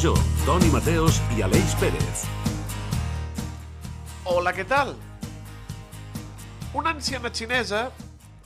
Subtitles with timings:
[0.00, 2.22] Major, Toni Mateos i Aleix Pérez.
[4.24, 4.94] Hola, què tal?
[6.72, 7.82] Una anciana xinesa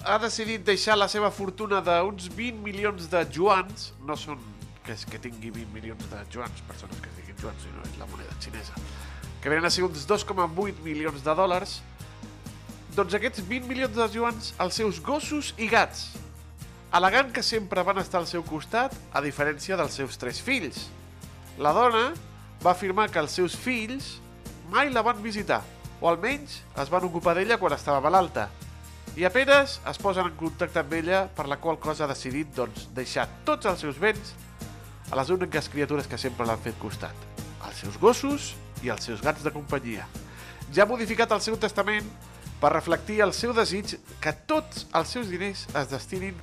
[0.03, 4.43] ha decidit deixar la seva fortuna d'uns 20 milions de juans, no són
[4.81, 7.95] que, és que tingui 20 milions de juans, persones que es diguin juans, sinó és
[8.03, 8.75] la moneda xinesa,
[9.39, 11.77] que venen a ser uns 2,8 milions de dòlars,
[12.99, 16.09] doncs aquests 20 milions de juans als seus gossos i gats,
[16.91, 20.89] al·legant que sempre van estar al seu costat, a diferència dels seus tres fills.
[21.59, 22.09] La dona
[22.65, 24.17] va afirmar que els seus fills
[24.73, 25.61] mai la van visitar,
[26.01, 28.49] o almenys es van ocupar d'ella quan estava malalta,
[29.15, 32.89] i apenes es posen en contacte amb ella, per la qual cosa ha decidit doncs,
[32.97, 34.33] deixar tots els seus béns
[35.13, 37.15] a les úniques criatures que sempre l'han fet costat,
[37.69, 40.09] els seus gossos i els seus gats de companyia.
[40.75, 42.09] Ja ha modificat el seu testament
[42.59, 46.35] per reflectir el seu desig que tots els seus diners es destinin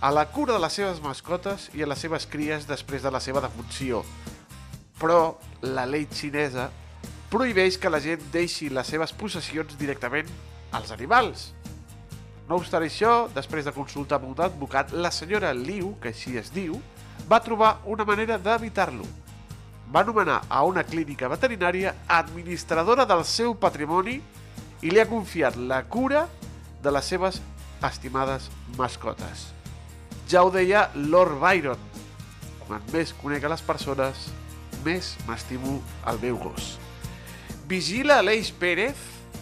[0.00, 3.22] a la cura de les seves mascotes i a les seves cries després de la
[3.22, 4.02] seva defunció.
[4.98, 6.68] Però la llei xinesa
[7.30, 10.28] prohibeix que la gent deixi les seves possessions directament
[10.72, 11.52] als animals.
[12.48, 16.48] No obstant això, després de consultar amb un advocat, la senyora Liu, que així es
[16.54, 16.78] diu,
[17.28, 19.04] va trobar una manera d'evitar-lo.
[19.92, 24.16] Va anomenar a una clínica veterinària administradora del seu patrimoni
[24.80, 26.26] i li ha confiat la cura
[26.82, 27.42] de les seves
[27.84, 29.48] estimades mascotes.
[30.28, 31.80] Ja ho deia Lord Byron,
[32.66, 34.28] quan més conec a les persones,
[34.84, 35.78] més m'estimo
[36.10, 36.76] el meu gos.
[37.68, 38.96] Vigila Aleix Pérez,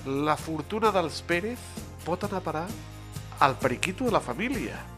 [0.07, 1.63] la fortuna dels Pérez
[2.05, 2.67] pot anar a parar
[3.41, 4.96] al periquito de la família.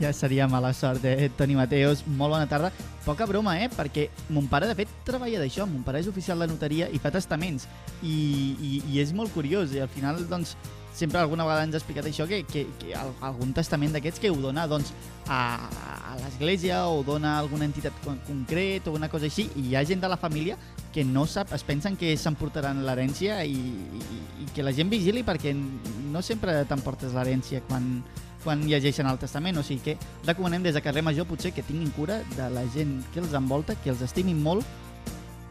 [0.00, 2.06] Ja seria mala sort, eh, Toni Mateos.
[2.06, 2.72] Molt bona tarda.
[3.04, 3.68] Poca broma, eh?
[3.68, 5.66] Perquè mon pare, de fet, treballa d'això.
[5.68, 7.68] Mon pare és oficial de notaria i fa testaments.
[8.02, 8.14] I,
[8.56, 9.74] i, i és molt curiós.
[9.76, 10.56] I al final, doncs,
[10.94, 14.38] sempre alguna vegada ens ha explicat això, que, que, que algun testament d'aquests que ho
[14.40, 14.94] dona doncs,
[15.28, 17.92] a, a l'església o dona a alguna entitat
[18.26, 20.56] concret o una cosa així, i hi ha gent de la família
[20.94, 25.22] que no sap, es pensen que s'emportaran l'herència i, i, i que la gent vigili
[25.22, 28.00] perquè no sempre t'emportes l'herència quan,
[28.44, 29.96] quan llegeixen el testament, o sigui que
[30.26, 33.76] recomanem des de carrer Major potser que tinguin cura de la gent que els envolta,
[33.84, 34.66] que els estimin molt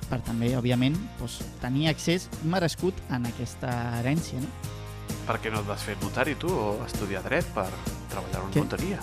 [0.09, 4.49] per també, òbviament, doncs, tenir accés merescut en aquesta herència, no?
[5.29, 7.67] Per què no et vas fer notari tu o estudiar dret per
[8.09, 9.01] treballar en notaria?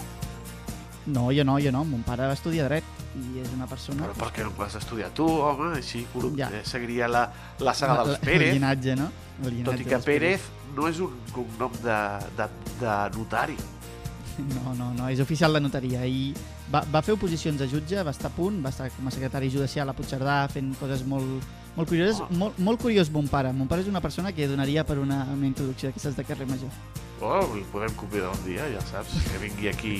[1.06, 1.84] No, jo no, jo no.
[1.86, 4.08] Mon pare va estudiar dret i és una persona...
[4.08, 5.70] Però per què no vas estudiar tu, home?
[5.78, 6.02] Així
[6.34, 6.50] ja.
[6.50, 7.28] Eh, seguiria la,
[7.62, 8.50] la saga dels Pérez.
[8.50, 9.06] El llinatge, no?
[9.44, 12.00] El llinatge Tot i que Pérez no és un cognom de,
[12.40, 12.50] de,
[12.82, 13.56] de notari.
[14.38, 16.32] No, no, no, és oficial de notaria i
[16.72, 19.48] va, va fer oposicions a jutge, va estar a punt, va estar com a secretari
[19.52, 22.20] judicial a Puigcerdà fent coses molt, molt curioses.
[22.20, 22.28] Oh.
[22.42, 23.52] Molt, molt curiós mon pare.
[23.56, 26.72] Mon pare és una persona que donaria per una, una introducció d'aquestes de carrer major.
[27.20, 29.94] Oh, el podem convidar un dia, ja saps, que vingui aquí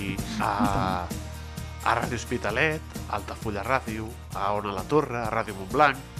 [0.44, 1.06] a,
[1.86, 6.12] a Ràdio Hospitalet, a Altafulla Ràdio, a Ona la Torre, a Ràdio Montblanc,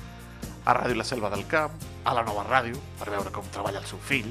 [0.66, 1.76] a Ràdio La Selva del Camp,
[2.06, 4.28] a la nova ràdio, per veure com treballa el seu fill,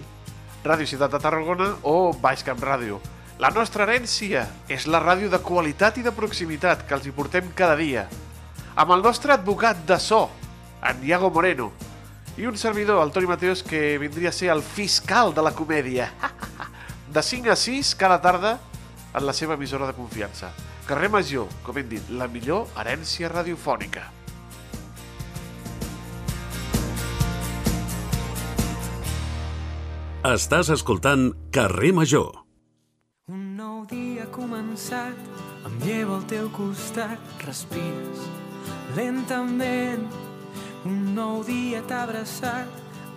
[0.66, 2.98] Ràdio Ciutat de Tarragona o Baix Camp Ràdio.
[3.36, 7.50] La nostra herència és la ràdio de qualitat i de proximitat que els hi portem
[7.58, 8.06] cada dia.
[8.80, 10.30] Amb el nostre advocat de so,
[10.80, 11.68] en Diago Moreno,
[12.40, 16.08] i un servidor, el Toni Mateos, que vindria a ser el fiscal de la comèdia.
[17.16, 18.54] De 5 a 6 cada tarda
[19.14, 20.50] en la seva emissora de confiança.
[20.88, 24.08] Carrer Major, com hem dit, la millor herència radiofònica.
[30.32, 32.45] Estàs escoltant Carrer Major
[33.84, 35.18] dia ha començat,
[35.68, 38.24] em llevo al teu costat, respires
[38.96, 40.06] lentament.
[40.88, 42.70] Un nou dia t'ha abraçat,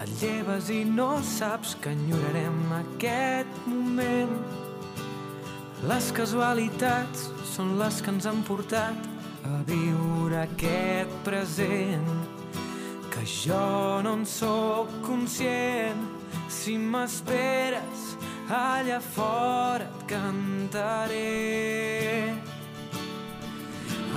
[0.02, 4.34] et lleves i no saps que enyorarem aquest moment.
[5.86, 9.08] Les casualitats són les que ens han portat
[9.46, 12.08] a viure aquest present
[13.12, 16.02] que jo no en sóc conscient
[16.50, 18.17] si m'esperes
[18.50, 21.24] allà fora et cantaré.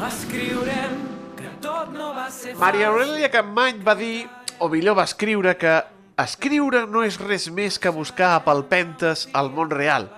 [0.08, 0.96] Escriurem
[1.38, 2.62] que tot no va ser fàcil.
[2.64, 4.26] Maria Aurelia Campmany va dir,
[4.60, 5.76] o millor va escriure, que
[6.22, 10.10] escriure no és res més que buscar palpentes al món real.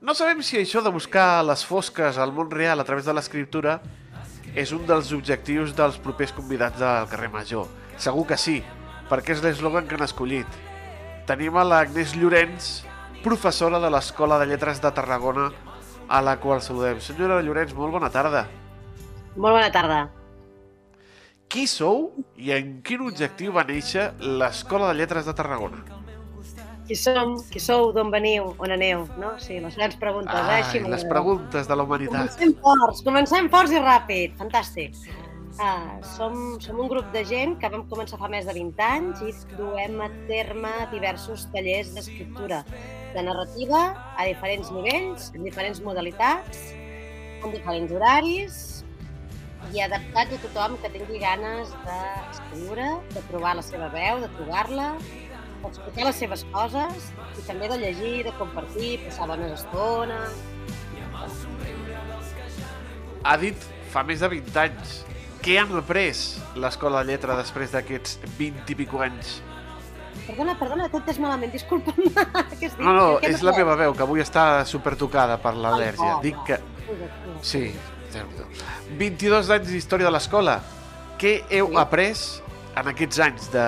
[0.00, 3.80] No sabem si això de buscar les fosques al món real a través de l'escriptura
[4.54, 7.66] és un dels objectius dels propers convidats del carrer Major.
[8.00, 8.60] Segur que sí,
[9.10, 10.46] perquè és l'eslògan que han escollit.
[11.26, 12.86] Tenim a l'Agnès Llorenç,
[13.26, 15.48] professora de l'Escola de Lletres de Tarragona,
[16.06, 17.00] a la qual saludem.
[17.02, 18.44] Senyora Llorenç, molt bona tarda.
[19.34, 20.04] Molt bona tarda.
[21.50, 25.82] Qui sou i en quin objectiu va néixer l'Escola de Lletres de Tarragona?
[26.86, 29.32] Qui som, qui sou, d'on veniu, on aneu, no?
[29.42, 30.58] Sí, les grans preguntes, eh?
[30.58, 32.36] Ai, Així les preguntes de la humanitat.
[32.36, 34.94] Comencem forts, comencem forts i ràpid, fantàstic.
[35.56, 39.24] Uh, som, som un grup de gent que vam començar fa més de 20 anys
[39.24, 42.60] i duem a terme diversos tallers d'escriptura,
[43.16, 43.82] de narrativa
[44.16, 46.72] a diferents nivells, en diferents modalitats,
[47.42, 48.58] en diferents horaris
[49.74, 54.90] i adaptats a tothom que tingui ganes d'escriure, de trobar la seva veu, de trobar-la,
[55.62, 57.08] d'explicar les seves coses
[57.40, 60.44] i també de llegir, de compartir, passar bones estones,
[63.26, 64.90] Ha dit fa més de 20 anys.
[65.42, 66.12] Què han après
[66.62, 69.40] l'Escola de Lletra després d'aquests 20 i pico anys?
[70.26, 72.00] Perdona, perdona, tot és malament, disculpa'm.
[72.58, 72.78] Què has dit?
[72.80, 76.16] No, no, Què és la meva veu, que avui està supertocada per l'al·lèrgia.
[76.16, 76.58] Oh, Dic que...
[77.42, 77.68] Sí,
[78.14, 78.26] déu
[78.98, 80.58] 22 anys d'història de l'escola.
[81.20, 81.76] Què heu Sí.
[81.80, 82.24] après
[82.76, 83.62] en aquests anys, de,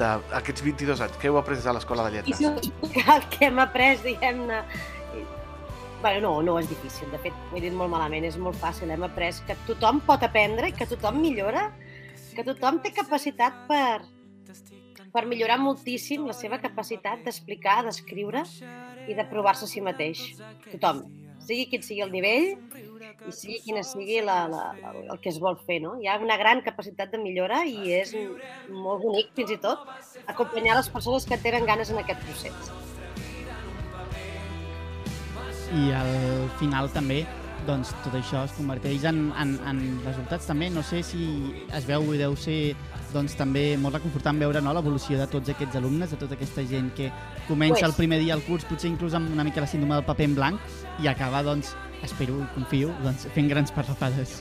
[0.00, 1.18] de, aquests 22 anys?
[1.20, 2.40] Què heu après de l'Escola de I Lletres?
[2.40, 4.62] explicar el que hem après, diguem-ne...
[5.18, 5.26] i-
[6.00, 8.88] Bueno, no, no és difícil, de fet, ho he dit molt malament, és molt fàcil.
[8.90, 11.66] Hem après que tothom pot aprendre, i que tothom millora,
[12.34, 14.00] que tothom té capacitat per,
[15.14, 18.44] per millorar moltíssim la seva capacitat d'explicar, d'escriure
[19.08, 20.22] i de provar-se a si mateix.
[20.70, 21.02] Tothom,
[21.46, 22.48] sigui quin sigui el nivell
[23.26, 25.80] i sigui quina sigui la, la, la, el que es vol fer.
[25.84, 25.96] No?
[26.00, 28.14] Hi ha una gran capacitat de millora i és
[28.70, 29.82] molt bonic, fins i tot,
[30.30, 32.72] acompanyar les persones que tenen ganes en aquest procés.
[35.70, 37.22] I al final també
[37.66, 41.24] doncs tot això es converteix en, en, en resultats també, no sé si
[41.76, 42.74] es veu i deu ser
[43.12, 46.92] doncs també molt reconfortant veure no, l'evolució de tots aquests alumnes, de tota aquesta gent
[46.96, 47.10] que
[47.48, 47.88] comença Pues.
[47.90, 50.34] el primer dia al curs, potser inclús amb una mica la síndrome del paper en
[50.38, 50.60] blanc
[51.02, 51.74] i acaba, doncs,
[52.06, 54.40] espero i confio, doncs, fent grans parrafades.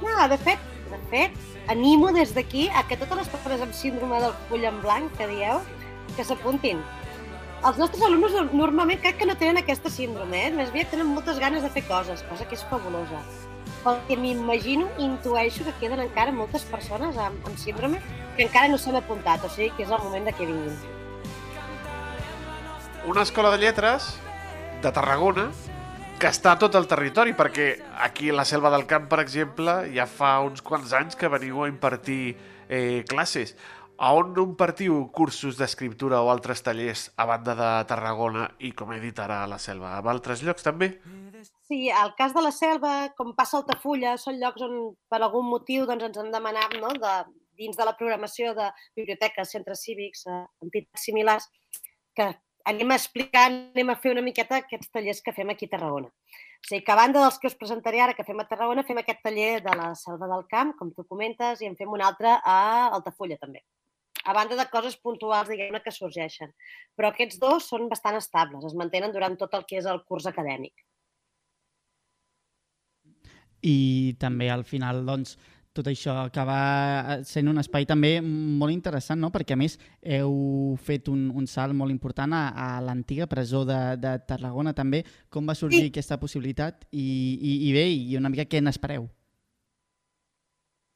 [0.00, 1.36] No, de fet, de fet,
[1.68, 5.28] animo des d'aquí a que totes les persones amb síndrome del full en blanc que
[5.28, 5.60] dieu,
[6.16, 6.80] que s'apuntin.
[7.60, 10.52] Els nostres alumnes normalment crec que no tenen aquesta síndrome, eh?
[10.54, 13.18] més aviat tenen moltes ganes de fer coses, cosa que és fabulosa.
[13.82, 18.00] Pel que m'imagino, intueixo que queden encara moltes persones amb, amb síndrome
[18.38, 20.78] que encara no s'han apuntat, o sigui que és el moment de que vinguin.
[23.12, 24.08] Una escola de lletres
[24.80, 25.50] de Tarragona
[26.20, 27.74] que està a tot el territori, perquè
[28.08, 31.60] aquí a la Selva del Camp, per exemple, ja fa uns quants anys que veniu
[31.64, 33.52] a impartir eh, classes.
[34.00, 39.00] A on impartiu cursos d'escriptura o altres tallers a banda de Tarragona i, com he
[39.02, 39.90] dit ara, a la Selva?
[39.92, 40.94] A altres llocs també?
[41.68, 44.76] Sí, al cas de la selva, com passa a Altafulla, són llocs on
[45.12, 47.12] per algun motiu doncs, ens han demanat no, de,
[47.60, 51.50] dins de la programació de biblioteques, centres cívics, eh, entitats similars,
[52.16, 52.30] que
[52.72, 56.08] anem a explicar, anem a fer una miqueta aquests tallers que fem aquí a Tarragona.
[56.08, 59.04] O sigui que a banda dels que us presentaré ara que fem a Tarragona, fem
[59.04, 62.38] aquest taller de la Selva del Camp, com tu comentes, i en fem un altre
[62.40, 62.58] a
[62.96, 63.60] Altafulla també.
[64.30, 66.52] A banda de coses puntuals, diguem-ne, que sorgeixen.
[66.96, 70.28] Però aquests dos són bastant estables, es mantenen durant tot el que és el curs
[70.30, 70.86] acadèmic.
[73.62, 75.36] i també al final doncs,
[75.76, 79.30] tot això acaba sent un espai també molt interessant, no?
[79.30, 83.78] perquè a més heu fet un, un salt molt important a, a l'antiga presó de,
[84.02, 85.04] de Tarragona també.
[85.30, 85.92] Com va sorgir Sí.
[85.92, 87.06] aquesta possibilitat i,
[87.38, 89.06] i, i bé, i una mica què n'espereu?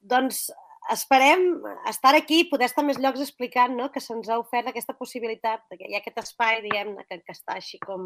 [0.05, 0.49] Doncs
[0.93, 1.45] esperem
[1.89, 3.89] estar aquí i poder estar més llocs explicant no?
[3.93, 7.57] que se'ns ha ofert aquesta possibilitat, que hi ha aquest espai, diguem-ne, que, que està
[7.57, 8.05] així com,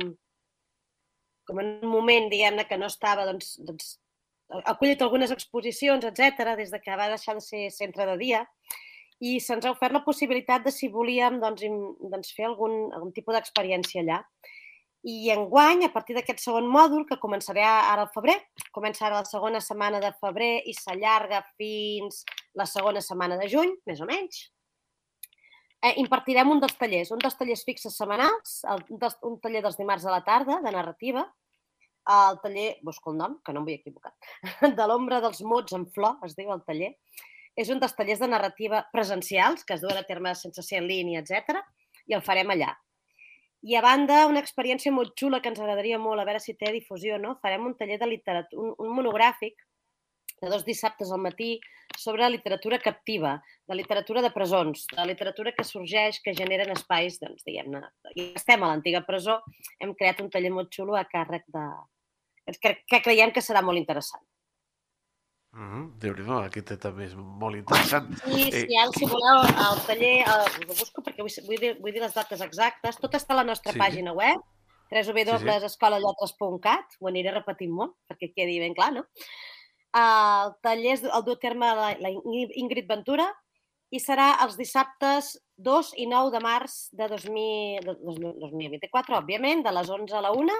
[1.47, 3.97] com en un moment, diguem-ne, que no estava, doncs, doncs
[4.49, 8.45] ha acollit algunes exposicions, etc des de que va deixar de ser centre de dia,
[9.19, 11.65] i se'ns ha ofert la possibilitat de, si volíem, doncs,
[12.11, 14.21] doncs fer algun, algun tipus d'experiència allà.
[15.07, 18.35] I enguany, a partir d'aquest segon mòdul, que començarà ara al febrer,
[18.75, 22.23] comença ara la segona setmana de febrer i s'allarga fins
[22.57, 24.47] la segona setmana de juny, més o menys,
[25.81, 29.63] eh, impartirem un dels tallers, un dels tallers fixes setmanals, el, un, dels, un taller
[29.65, 31.25] dels dimarts a la tarda, de narrativa,
[32.09, 34.13] el taller, busco el nom, que no em vull equivocar,
[34.79, 36.93] de l'ombra dels mots en flor, es diu el taller.
[37.59, 40.87] És un dels tallers de narrativa presencials, que es duen a terme sense ser en
[40.87, 41.59] línia, etc.
[42.07, 42.71] i el farem allà.
[43.67, 46.71] I a banda, una experiència molt xula que ens agradaria molt, a veure si té
[46.71, 47.35] difusió, no?
[47.43, 49.59] farem un taller de literatura, un, un monogràfic
[50.41, 51.59] de dos dissabtes al matí
[51.97, 57.43] sobre literatura captiva, de literatura de presons, de literatura que sorgeix, que generen espais, doncs,
[57.43, 57.81] diguem-ne,
[58.15, 59.41] i estem a l'antiga presó,
[59.79, 61.65] hem creat un taller molt xulo a càrrec de...
[62.61, 64.23] que, que creiem que serà molt interessant.
[65.51, 65.85] Uh -huh.
[65.97, 68.05] Déu-n'hi-do, aquest també és molt interessant.
[68.27, 68.67] I Eh.
[68.67, 72.01] si, ara, si voleu, el taller, el, ho busco perquè vull, vull, dir, vull dir
[72.01, 73.79] les dates exactes, tot està a la nostra Sí.
[73.79, 74.39] pàgina web,
[74.91, 79.05] www.escolalletres.cat, ho aniré repetint molt perquè quedi ben clar, no?
[79.97, 83.25] El taller el du a terme la, la Ingrid Ventura
[83.89, 89.73] i serà els dissabtes 2 i 9 de març de 2000, de 2024, òbviament, de
[89.73, 90.57] les 11 a la 1,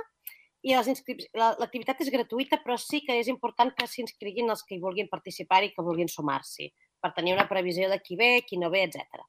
[0.67, 5.07] i l'activitat és gratuïta, però sí que és important que s'inscriguin els que hi vulguin
[5.11, 8.83] participar i que vulguin sumar-s'hi, per tenir una previsió de qui ve, qui no ve,
[8.89, 9.23] etc.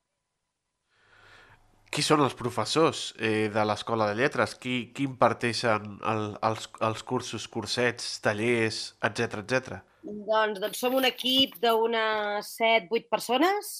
[1.90, 4.56] Qui són els professors eh, de l'Escola de Lletres?
[4.58, 9.80] Qui, qui imparteixen el, els, els cursos, cursets, tallers, etc etc.
[10.02, 13.72] Doncs, doncs som un equip d'unes 7-8 persones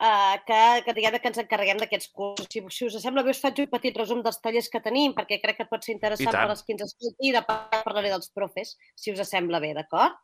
[0.00, 2.48] eh, que, que, diguem que ens encarreguem d'aquests cursos.
[2.50, 5.40] Si, si us sembla bé, us faig un petit resum dels tallers que tenim, perquè
[5.42, 8.76] crec que pot ser interessant per als qui ens escolti i de parlaré dels profes,
[9.00, 10.20] si us sembla bé, d'acord?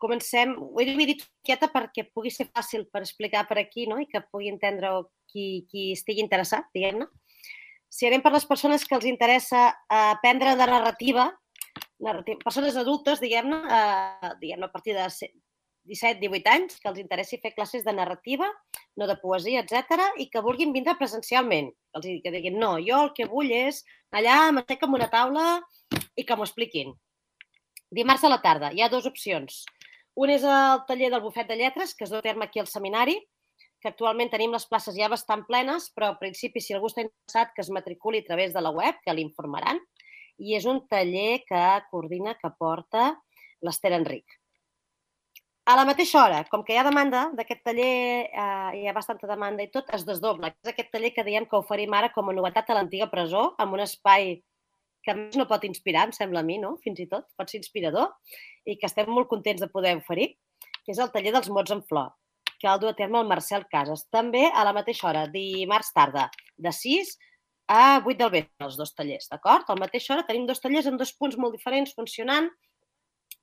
[0.00, 3.98] Comencem, ho he dividit miqueta perquè pugui ser fàcil per explicar per aquí no?
[4.00, 4.94] i que pugui entendre
[5.28, 7.04] qui, qui estigui interessat, diguem-ne.
[7.90, 11.26] Si anem per les persones que els interessa eh, aprendre de narrativa,
[12.00, 15.06] narrativa persones adultes, diguem-ne, eh, diguem a partir de
[15.90, 18.48] 17-18 anys, que els interessi fer classes de narrativa,
[18.96, 21.70] no de poesia, etc i que vulguin vindre presencialment.
[21.90, 25.46] Que els que diguin, no, jo el que vull és allà, m'assec amb una taula
[26.16, 26.94] i que m'ho expliquin.
[27.90, 29.64] Dimarts a la tarda hi ha dues opcions.
[30.20, 32.68] Un és el taller del bufet de lletres, que es du a terme aquí al
[32.70, 33.16] seminari,
[33.80, 37.54] que actualment tenim les places ja bastant plenes, però al principi, si algú està interessat,
[37.54, 39.80] que es matriculi a través de la web, que l'informaran.
[40.40, 43.10] I és un taller que coordina, que porta
[43.60, 44.40] l'Ester Enric.
[45.70, 47.90] A la mateixa hora, com que hi ha demanda d'aquest taller,
[48.26, 50.50] eh, hi ha bastanta demanda i tot, es desdobla.
[50.64, 53.76] És aquest taller que diem que oferim ara com a novetat a l'antiga presó, amb
[53.76, 54.40] un espai
[55.04, 56.74] que més no pot inspirar, em sembla a mi, no?
[56.84, 58.10] Fins i tot, pot ser inspirador,
[58.66, 60.32] i que estem molt contents de poder oferir,
[60.84, 62.10] que és el taller dels mots en flor,
[62.58, 64.06] que el du a terme el Marcel Casas.
[64.12, 67.14] També a la mateixa hora, dimarts tarda, de 6
[67.70, 69.68] a 8 del vespre, els dos tallers, d'acord?
[69.68, 72.48] A la mateixa hora tenim dos tallers amb dos punts molt diferents funcionant,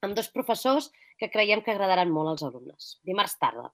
[0.03, 2.97] amb dos professors que creiem que agradaran molt als alumnes.
[3.07, 3.69] Dimarts tarda.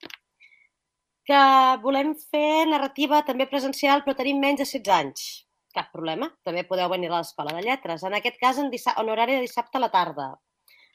[1.25, 1.39] Que
[1.81, 5.25] volem fer narrativa també presencial, però tenim menys de 16 anys.
[5.73, 8.05] Cap problema, també podeu venir a l'Escola de Lletres.
[8.05, 10.29] En aquest cas, en, en horari de dissabte a la tarda,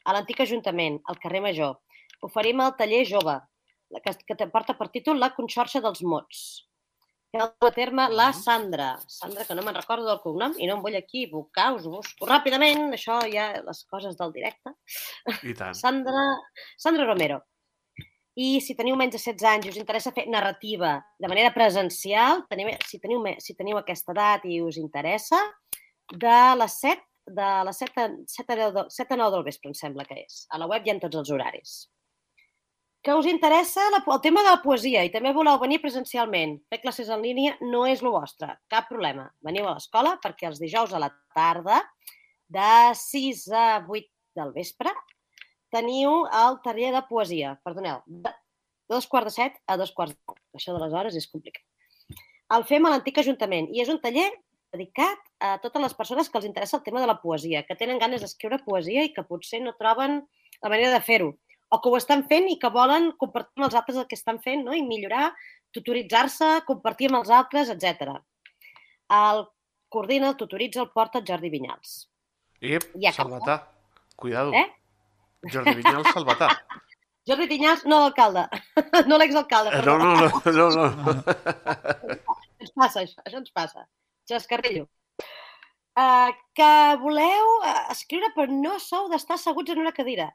[0.05, 1.75] a l'antic Ajuntament, al carrer Major.
[2.23, 3.35] Oferim el taller jove,
[4.05, 6.68] que, que porta per títol La Conxorxa dels Mots.
[7.29, 8.87] Que dut a terme la Sandra.
[9.07, 12.87] Sandra, que no me'n recordo del cognom i no em vull equivocar, us busco ràpidament,
[12.97, 14.73] això ja les coses del directe.
[15.45, 15.77] I tant.
[15.83, 16.23] Sandra,
[16.81, 17.43] Sandra Romero.
[18.39, 22.45] I si teniu menys de 16 anys i us interessa fer narrativa de manera presencial,
[22.49, 25.37] teniu, si, teniu, si teniu aquesta edat i us interessa,
[26.09, 29.43] de les 7, de les 7 a, 7 a, 10, del- 7 a 9 del
[29.51, 30.45] vespre, em sembla que és.
[30.49, 31.75] A la web hi ha tots els horaris.
[33.01, 36.81] Que us interessa la, el tema de la poesia i també voleu venir presencialment, fer
[36.81, 39.29] classes en línia, no és el vostre, cap problema.
[39.45, 41.79] Veniu a l'escola perquè els dijous a la tarda,
[42.49, 44.03] de 6 a 8
[44.35, 44.91] del vespre,
[45.71, 48.33] teniu el taller de poesia, perdoneu, de
[48.89, 50.37] dos quarts de set a dos quarts de.
[50.57, 51.63] Això de les hores és complicat.
[52.55, 54.27] El fem a l'antic Ajuntament i és un taller
[54.73, 58.01] dedicat a totes les persones que els interessa el tema de la poesia, que tenen
[58.01, 60.23] ganes d'escriure poesia i que potser no troben
[60.63, 61.35] la manera de fer-ho,
[61.69, 64.41] o que ho estan fent i que volen compartir amb els altres el que estan
[64.41, 64.73] fent no?
[64.73, 65.29] i millorar,
[65.75, 68.17] tutoritzar-se, compartir amb els altres, etc.
[69.19, 69.45] El
[69.93, 71.95] coordina, el tutoritza, el porta el Jordi Vinyals.
[72.61, 73.11] Ep, I.
[73.15, 73.61] Salvatà.
[74.19, 74.53] Cuidado.
[74.53, 74.67] Eh?
[75.47, 76.49] Jordi Vinyal, Salvatà.
[77.29, 78.47] Jordi Vinyals, no l'alcalde,
[79.09, 79.83] no l'exalcalde, Eh.
[79.85, 81.13] No, no, no, no, no.
[82.59, 83.85] Ens passa això, això ens passa.
[84.27, 84.87] Xascarrillo.
[85.99, 86.71] Uh, que
[87.01, 90.27] voleu uh, escriure però no sou d'estar asseguts en una cadira.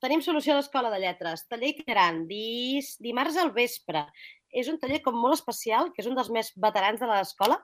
[0.00, 1.42] Tenim solució a l'Escola de Lletres.
[1.50, 4.06] Taller itinerant, dis, dimarts al vespre.
[4.48, 7.58] És un taller com molt especial, que és un dels més veterans de l'escola,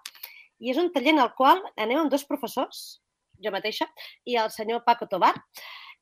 [0.61, 3.01] i és un taller en el qual anem amb dos professors,
[3.41, 3.89] jo mateixa,
[4.29, 5.33] i el senyor Paco Tobar,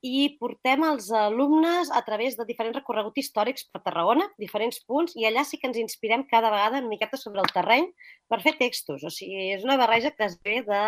[0.05, 5.31] i portem els alumnes a través de diferents recorreguts històrics per Tarragona, diferents punts, i
[5.31, 7.89] allà sí que ens inspirem cada vegada una miqueta sobre el terreny
[8.29, 9.07] per fer textos.
[9.07, 10.87] O sigui, és una barreja que es ve de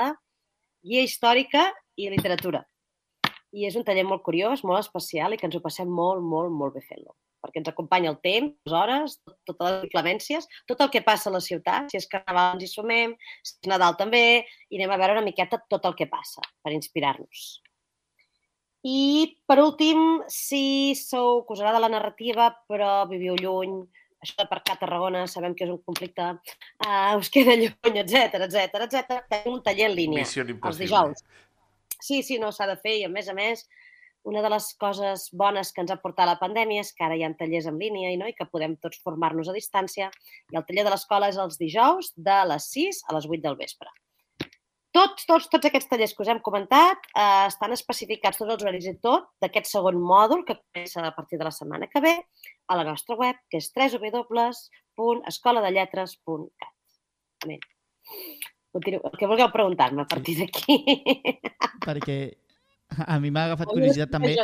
[0.83, 2.67] guia històrica i literatura.
[3.57, 6.53] I és un taller molt curiós, molt especial i que ens ho passem molt, molt,
[6.53, 7.15] molt bé fent-lo.
[7.41, 11.31] Perquè ens acompanya el temps, les hores, tot, totes les inclemències, tot el que passa
[11.31, 11.89] a la ciutat.
[11.93, 14.25] Si és carnaval ens hi sumem, si és Nadal també,
[14.69, 17.47] i anem a veure una miqueta tot el que passa per inspirar-nos.
[18.87, 18.99] I,
[19.49, 23.81] per últim, si sou, que us agrada la narrativa, però viviu lluny,
[24.23, 26.29] això d'aparcar a Tarragona sabem que és un conflicte,
[26.87, 29.19] uh, us queda lluny, etc etc etc.
[29.33, 31.25] tenim un taller en línia, els dijous.
[32.03, 33.67] Sí, sí, no s'ha de fer i, a més a més,
[34.27, 37.23] una de les coses bones que ens ha portat la pandèmia és que ara hi
[37.23, 38.27] ha tallers en línia i, no?
[38.27, 40.11] i que podem tots formar-nos a distància.
[40.51, 43.57] I el taller de l'escola és els dijous de les 6 a les 8 del
[43.61, 43.87] vespre.
[44.97, 48.87] tots, tots, tots aquests tallers que us hem comentat eh, estan especificats tots els horaris
[48.89, 52.17] i tot d'aquest segon mòdul que comença a partir de la setmana que ve
[52.67, 56.73] a la nostra web, que és www.escoladelletres.cat.
[58.73, 59.01] Continuo.
[59.13, 60.75] El que vulgueu preguntar-me a partir d'aquí.
[61.87, 62.19] Perquè
[63.07, 64.35] a mi m'ha agafat curiositat també.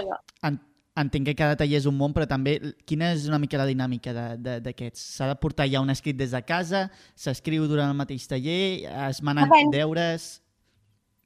[0.46, 0.58] En,
[1.02, 2.58] entenc que cada taller és un món, però també
[2.88, 5.04] quina és una mica la dinàmica d'aquests?
[5.18, 9.22] S'ha de portar ja un escrit des de casa, s'escriu durant el mateix taller, es
[9.24, 9.72] manen Depèn.
[9.74, 10.32] deures...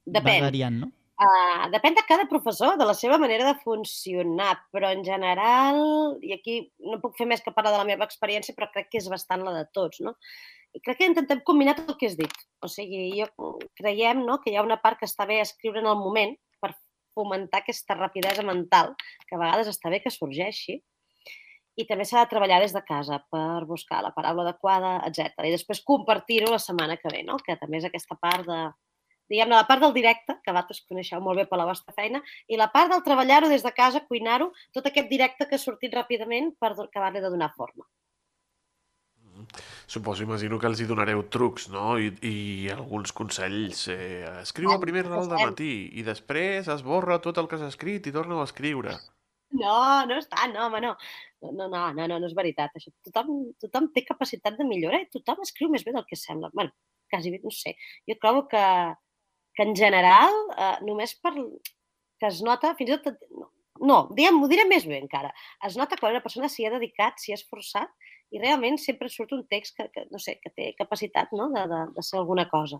[0.07, 0.39] Depèn.
[0.39, 0.93] Va variant, no?
[1.17, 5.79] Uh, depèn de cada professor, de la seva manera de funcionar, però en general,
[6.21, 9.01] i aquí no puc fer més que parlar de la meva experiència, però crec que
[9.01, 10.13] és bastant la de tots, no?
[10.75, 12.33] I crec que intentem combinar tot el que has dit.
[12.63, 15.89] O sigui, jo creiem no, que hi ha una part que està bé escriure en
[15.89, 16.73] el moment per
[17.17, 18.93] fomentar aquesta rapidesa mental,
[19.27, 20.77] que a vegades està bé que sorgeixi,
[21.77, 25.45] i també s'ha de treballar des de casa per buscar la paraula adequada, etc.
[25.45, 27.37] I després compartir-ho la setmana que ve, no?
[27.45, 28.61] que també és aquesta part de,
[29.29, 32.57] diguem-ne, la part del directe, que vosaltres coneixeu molt bé per la vostra feina, i
[32.59, 36.53] la part del treballar-ho des de casa, cuinar-ho, tot aquest directe que ha sortit ràpidament
[36.59, 37.85] per acabar-li de donar forma.
[39.87, 41.97] Suposo, imagino que els hi donareu trucs, no?
[41.99, 42.33] I, i
[42.73, 43.87] alguns consells.
[43.93, 45.49] Eh, escriu a Ah, primera hora del fem.
[45.51, 48.97] matí i després esborra tot el que has escrit i torna a escriure.
[49.55, 50.95] No, no tant, no, home, no.
[51.41, 52.71] No, no, no, no, no, no és veritat.
[52.75, 52.91] Això.
[53.07, 56.49] Tothom, tothom té capacitat de millorar i tothom escriu més bé del que sembla.
[56.53, 56.71] bueno,
[57.09, 57.75] quasi bé, no sé.
[58.09, 58.63] Jo trobo que,
[59.55, 61.33] que en general, eh, només per
[62.19, 63.51] que es nota, fins i tot, no,
[63.87, 65.29] no diguem, ho diré més bé encara,
[65.63, 67.91] es nota quan una persona s'hi ha dedicat, s'hi ha esforçat
[68.31, 71.49] i realment sempre surt un text que, que no sé, que té capacitat no?
[71.53, 72.79] de, de, de ser alguna cosa,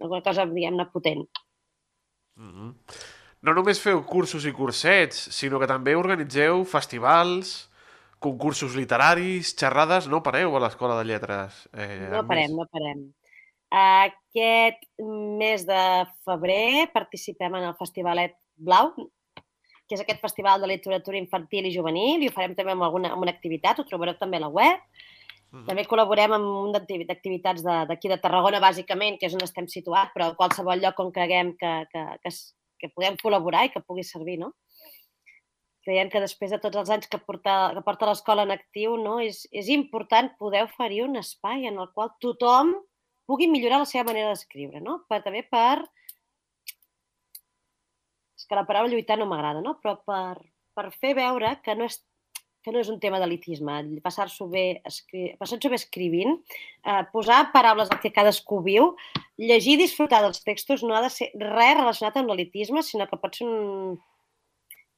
[0.00, 1.26] alguna cosa, diguem-ne, potent.
[2.36, 2.74] Mm -hmm.
[3.42, 7.70] No només feu cursos i cursets, sinó que també organitzeu festivals,
[8.20, 11.68] concursos literaris, xerrades, no pareu a l'Escola de Lletres.
[11.72, 13.14] Eh, No parem, no parem.
[13.70, 15.82] Aquest mes de
[16.26, 18.92] febrer participem en el Festivalet Blau,
[19.90, 23.10] que és aquest festival de literatura infantil i juvenil, i ho farem també amb, alguna,
[23.10, 24.84] amb una activitat, ho trobareu també a la web.
[25.50, 25.64] Mhm.
[25.66, 29.66] També col·laborem amb un d'activi- d'activitats d'aquí de, de Tarragona, bàsicament, que és on estem
[29.66, 32.30] situats, però a qualsevol lloc on creguem que, que, que,
[32.78, 34.52] que puguem col·laborar i que pugui servir, no?
[35.82, 39.18] Creiem que després de tots els anys que porta, que porta l'escola en actiu, no,
[39.18, 42.76] és, és important poder oferir un espai en el qual tothom
[43.26, 45.00] pugui millorar la seva manera d'escriure, no?
[45.08, 45.82] Per, també per...
[48.50, 49.76] Que la paraula lluitar no m'agrada, no?
[49.78, 50.40] Però per,
[50.74, 52.00] per fer veure que no és
[52.60, 55.30] que no és un tema d'elitisme, passar-s'ho bé, escri...
[55.40, 56.36] passar bé escrivint,
[56.84, 58.90] eh, posar paraules al que cadascú viu,
[59.40, 63.16] llegir i disfrutar dels textos no ha de ser res relacionat amb l'elitisme, sinó que
[63.16, 63.96] pot ser un,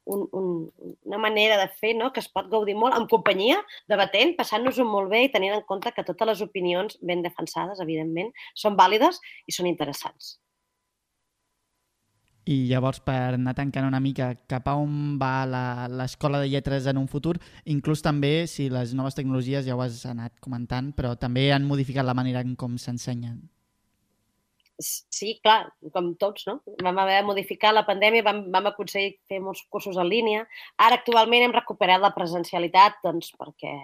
[0.05, 2.11] un, un, una manera de fer no?
[2.11, 5.95] que es pot gaudir molt en companyia, debatent, passant-nos-ho molt bé i tenint en compte
[5.95, 10.37] que totes les opinions ben defensades, evidentment, són vàlides i són interessants.
[12.45, 16.85] I llavors, per anar tancant una mica cap a on va la- l'escola de lletres
[16.87, 21.15] en un futur, inclús també, si les noves tecnologies ja ho has anat comentant, però
[21.17, 23.41] també han modificat la manera en com s'ensenyen.
[24.83, 26.61] Sí, clar, com tots, no?
[26.83, 30.47] Vam haver de modificar la pandèmia, vam, vam aconseguir fer molts cursos en línia.
[30.77, 33.75] Ara, actualment, hem recuperat la presencialitat, doncs, perquè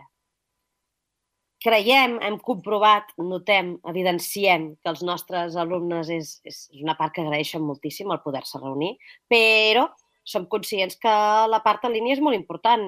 [1.64, 7.66] creiem, hem comprovat, notem, evidenciem que els nostres alumnes és, és una part que agraeixen
[7.66, 8.94] moltíssim el poder-se reunir,
[9.32, 9.90] però
[10.30, 11.12] som conscients que
[11.50, 12.84] la part en línia és molt important,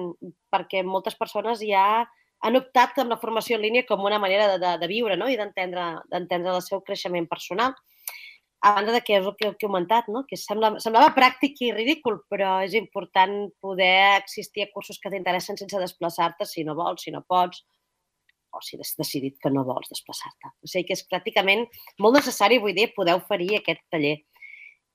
[0.52, 2.04] perquè moltes persones ja
[2.42, 5.28] han optat amb la formació en línia com una manera de, de, de viure no?
[5.30, 7.74] i d'entendre el seu creixement personal.
[8.62, 10.22] A banda de que és el que, el que he comentat, no?
[10.28, 15.58] que sembla, semblava pràctic i ridícul, però és important poder existir a cursos que t'interessen
[15.58, 17.64] sense desplaçar-te, si no vols, si no pots,
[18.52, 20.52] o si has decidit que no vols desplaçar-te.
[20.62, 21.66] O sigui que és pràcticament
[21.98, 24.18] molt necessari, vull dir, poder oferir aquest taller.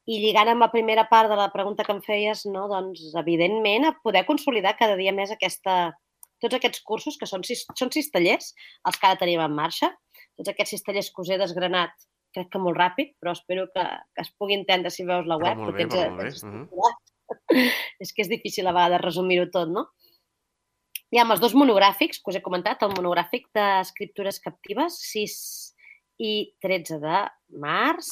[0.08, 3.86] I lligant amb la primera part de la pregunta que em feies, no, doncs, evidentment,
[3.90, 5.92] a poder consolidar cada dia més aquesta,
[6.40, 8.54] tots aquests cursos, que són sis, són sis tallers,
[8.88, 9.90] els que ara tenim en marxa,
[10.38, 11.92] tots aquests sis tallers que us he desgranat,
[12.38, 13.84] crec que molt ràpid, però espero que,
[14.16, 15.58] que es pugui entendre si veus la Però web.
[15.66, 16.30] molt que bé, tens- però molt bé.
[16.30, 16.36] Mhm.
[16.38, 17.04] estructurat.
[18.00, 19.88] És que és difícil a vegades resumir-ho tot, no?
[21.12, 25.38] Hi ha els dos monogràfics que us he comentat, el monogràfic d'escriptures captives, 6
[26.20, 27.22] i 13 de
[27.64, 28.10] març,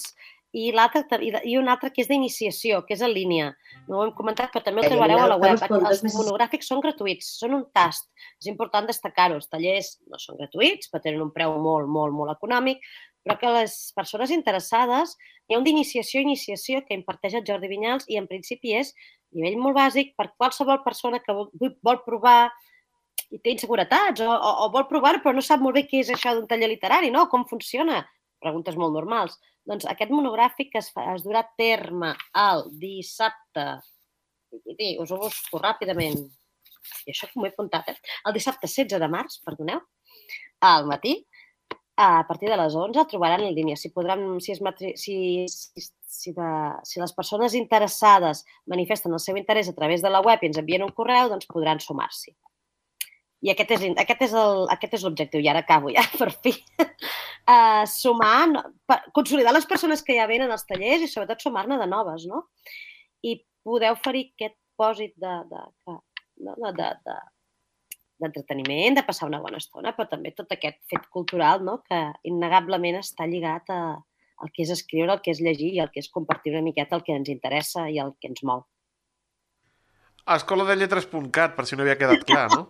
[0.56, 3.50] i, i un altre que és d'iniciació, que és en línia.
[3.90, 5.60] No ho hem comentat, però també Ai, trobareu a la web.
[5.76, 8.08] Els monogràfics són gratuïts, són un tast.
[8.40, 9.42] És important destacar-ho.
[9.42, 12.80] Els tallers no són gratuïts, però tenen un preu molt, molt, molt econòmic,
[13.26, 15.18] però que les persones interessades,
[15.50, 18.94] hi ha un d'iniciació, iniciació, que imparteix el Jordi Vinyals i en principi és
[19.36, 21.52] nivell molt bàsic per qualsevol persona que vol,
[21.84, 22.54] vol provar
[23.34, 26.12] i té inseguretats o, o, o vol provar però no sap molt bé què és
[26.14, 27.26] això d'un taller literari, no?
[27.32, 28.04] Com funciona?
[28.44, 29.40] Preguntes molt normals.
[29.66, 33.68] Doncs aquest monogràfic que es, fa, es durà a terme el dissabte,
[34.54, 36.20] us ho busco ràpidament,
[37.06, 38.14] i això que m'ho he apuntat, eh?
[38.28, 39.82] el dissabte 16 de març, perdoneu,
[40.70, 41.18] al matí,
[41.98, 43.78] a partir de les 11 el trobaran en línia.
[43.80, 44.94] Si, podran, si, es matri...
[45.00, 46.50] si, si, si, de,
[46.84, 50.60] si les persones interessades manifesten el seu interès a través de la web i ens
[50.60, 52.36] envien un correu, doncs podran sumar-s'hi.
[53.44, 55.44] I aquest és, aquest és el- aquest és l'objectiu.
[55.44, 56.56] I ara acabo ja, per fi.
[57.46, 58.48] Uh, sumar,
[58.88, 62.48] per, consolidar les persones que ja venen als tallers i sobretot sumar-ne de noves, no?
[63.22, 65.96] I poder oferir aquest pòsit de, de, de,
[66.48, 67.18] de, de, de,
[68.22, 71.80] d'entreteniment, de passar una bona estona, però també tot aquest fet cultural no?
[71.88, 73.82] que innegablement està lligat a,
[74.40, 76.98] al que és escriure, al que és llegir i al que és compartir una miqueta
[76.98, 78.66] el que ens interessa i el que ens mou.
[80.36, 82.64] Escola de lletres.cat, per si no havia quedat clar, no?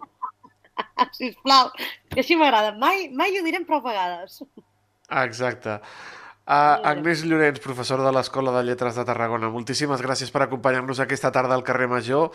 [1.17, 1.71] Sisplau,
[2.11, 2.73] que així m'agrada.
[2.81, 4.41] Mai, mai ho direm prou vegades.
[5.23, 5.79] Exacte.
[6.45, 11.31] Uh, Agnès Llorenç, professora de l'Escola de Lletres de Tarragona, moltíssimes gràcies per acompanyar-nos aquesta
[11.33, 12.27] tarda al carrer Major.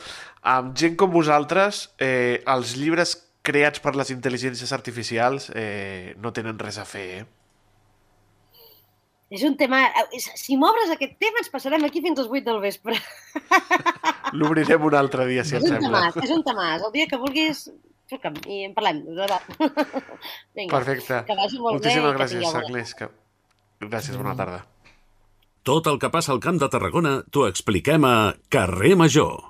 [0.42, 3.12] Amb gent com vosaltres, eh, els llibres
[3.46, 7.28] creats per les intel·ligències artificials eh, no tenen res a fer, eh?
[9.30, 9.84] És un tema...
[9.86, 12.96] eh, Si m'obres aquest tema ens passarem aquí fins als 8 del vespre.
[14.34, 16.00] L'obrirem un altre dia, si és et un sembla.
[16.10, 16.82] temàs, és un temàs.
[16.88, 17.68] El dia que vulguis,
[18.10, 19.00] truca'm i en parlem.
[19.06, 19.38] de debò.
[20.56, 21.22] Vinga, Perfecte.
[21.28, 22.94] que vagi molt Moltíssimes bé gràcies, Agnès.
[22.98, 23.10] Que...
[23.86, 24.64] Gràcies, bona tarda.
[25.66, 29.49] Tot el que passa al Camp de Tarragona t'ho expliquem a Carrer Major.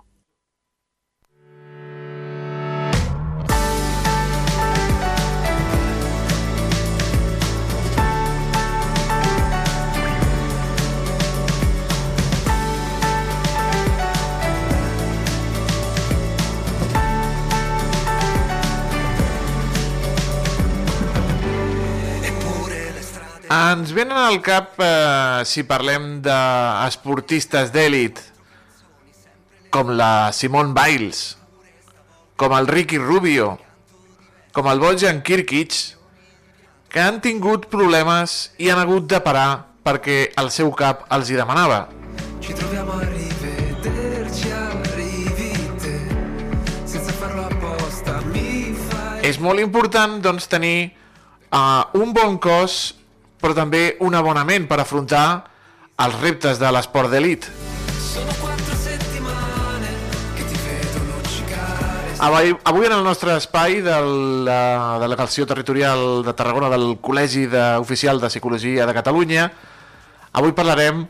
[23.51, 28.21] Ens venen al cap, eh, si parlem d'esportistes d'èlit,
[29.75, 31.37] com la Simone Biles,
[32.39, 33.57] com el Ricky Rubio,
[34.53, 35.75] com el Bojan Kirkic,
[36.91, 41.35] que han tingut problemes i han hagut de parar perquè el seu cap els hi
[41.35, 41.89] demanava.
[42.39, 45.93] Ci troviamo a rivederci al rivite
[46.87, 50.93] Senza farlo apposta mi fai És molt important, doncs, tenir
[51.51, 53.00] uh, un bon cos,
[53.40, 55.26] però també un bona ment per afrontar
[56.00, 57.48] els reptes de l'esport d'elit.
[62.20, 63.96] Avui, avui en el nostre espai de
[64.44, 69.46] la Delegació Territorial de Tarragona del Col·legi de, Oficial de Psicologia de Catalunya,
[70.37, 71.07] avui parlarem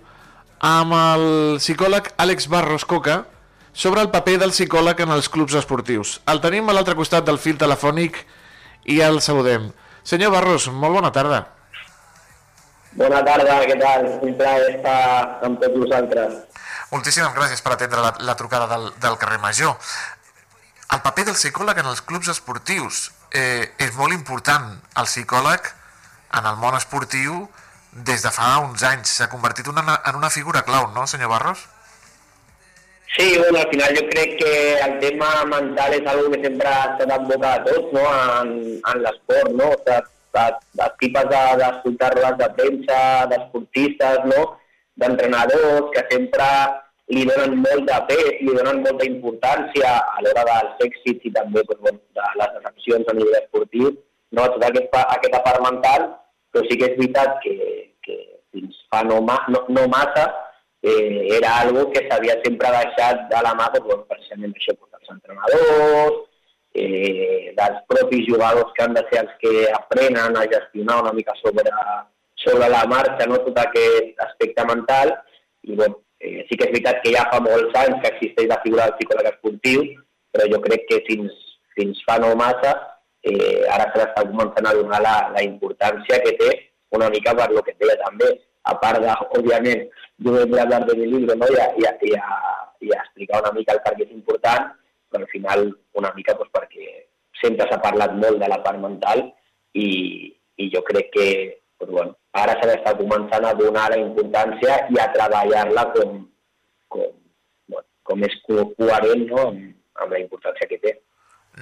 [0.62, 1.24] amb el
[1.58, 3.24] psicòleg Àlex Barros Coca
[3.72, 6.20] sobre el paper del psicòleg en els clubs esportius.
[6.30, 8.22] El tenim a l'altre costat del fil telefònic
[8.86, 9.72] i el saludem.
[10.06, 11.48] Senyor Barros, molt bona tarda.
[12.98, 14.06] Bona tarda, què tal?
[14.26, 15.00] Un plaer estar
[15.46, 16.38] amb tots vosaltres.
[16.90, 19.76] Moltíssimes gràcies per atendre la, la trucada del, del carrer Major.
[20.90, 24.72] El paper del psicòleg en els clubs esportius eh, és molt important.
[24.98, 25.70] El psicòleg
[26.38, 27.44] en el món esportiu
[27.92, 31.66] des de fa uns anys s'ha convertit una, en una figura clau, no, senyor Barros?
[33.16, 37.06] Sí, bueno, al final jo crec que el tema mental és algo que sempre s'ha
[37.10, 38.04] d'envocar a tots, no?,
[38.40, 39.72] en, en l'esport, no?
[39.74, 40.06] O sigui,
[41.00, 44.56] tipes de- d'escoltar rodes de premsa, d'esportistes, no?,
[45.00, 46.46] d'entrenadors, que sempre
[47.08, 51.62] li donen molt de pes, li donen molta importància a l'hora dels èxits i també
[51.66, 53.88] doncs, bueno, de les decepcions a nivell esportiu,
[54.30, 54.44] no?
[54.54, 56.06] tota aquest, pa- aquesta part mental,
[56.52, 57.56] però sí que és veritat que,
[58.06, 58.18] que
[58.52, 60.28] fins fa no, ma, no, no massa
[60.82, 64.92] eh, era algo que s'havia sempre deixat de la mà doncs, bueno, precisament això, doncs,
[64.94, 66.20] dels entrenadors,
[66.74, 71.34] eh, dels propis jugadors que han de ser els que aprenen a gestionar una mica
[71.42, 71.70] sobre,
[72.34, 73.40] sobre la marxa no?
[73.46, 75.14] tot aquest aspecte mental
[75.62, 78.60] i bueno, eh, sí que és veritat que ja fa molts anys que existeix la
[78.64, 79.84] figura del psicòleg esportiu,
[80.30, 81.34] però jo crec que fins,
[81.76, 82.74] fins fa no massa
[83.24, 86.50] eh, ara se l'està començant a donar la, la importància que té
[86.96, 88.30] una mica per lo que deia també,
[88.70, 89.86] a part de, òbviament,
[90.24, 91.48] jo he hablar de mi libro no?
[91.48, 92.38] I, a, i, a, i, a,
[92.86, 94.72] i a explicar una mica el per és important,
[95.18, 95.66] al final
[95.98, 97.06] una mica doncs, perquè
[97.40, 99.24] sempre s'ha parlat molt de la part mental
[99.74, 99.88] i,
[100.60, 101.28] i jo crec que
[101.80, 106.18] doncs, bueno, ara s'ha d'estar començant a donar la importància i a treballar-la com,
[106.88, 107.14] com,
[107.72, 109.46] bueno, com és co coherent no?
[109.48, 109.70] amb,
[110.04, 110.96] amb la importància que té.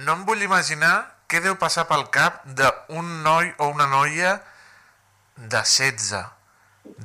[0.05, 0.93] No em vull imaginar
[1.29, 4.39] què deu passar pel cap d'un noi o una noia
[5.37, 6.25] de 16,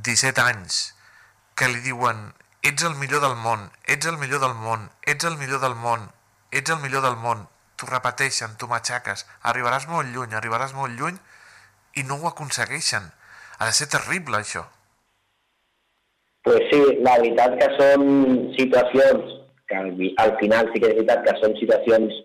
[0.09, 0.79] 17 anys,
[1.55, 2.33] que li diuen
[2.65, 6.09] ets el millor del món, ets el millor del món, ets el millor del món,
[6.61, 11.19] ets el millor del món, t'ho repeteixen, t'ho matxaques, arribaràs molt lluny, arribaràs molt lluny,
[11.99, 13.11] i no ho aconsegueixen.
[13.59, 14.65] Ha de ser terrible, això.
[16.45, 18.03] pues sí, la veritat que són
[18.59, 19.31] situacions
[19.69, 19.93] que al,
[20.25, 22.19] al final sí que és veritat que són situacions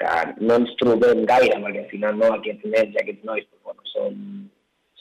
[0.00, 3.62] que no ens trobem gaire, perquè al final no, aquests nens i aquests nois doncs,
[3.68, 4.16] bueno, són,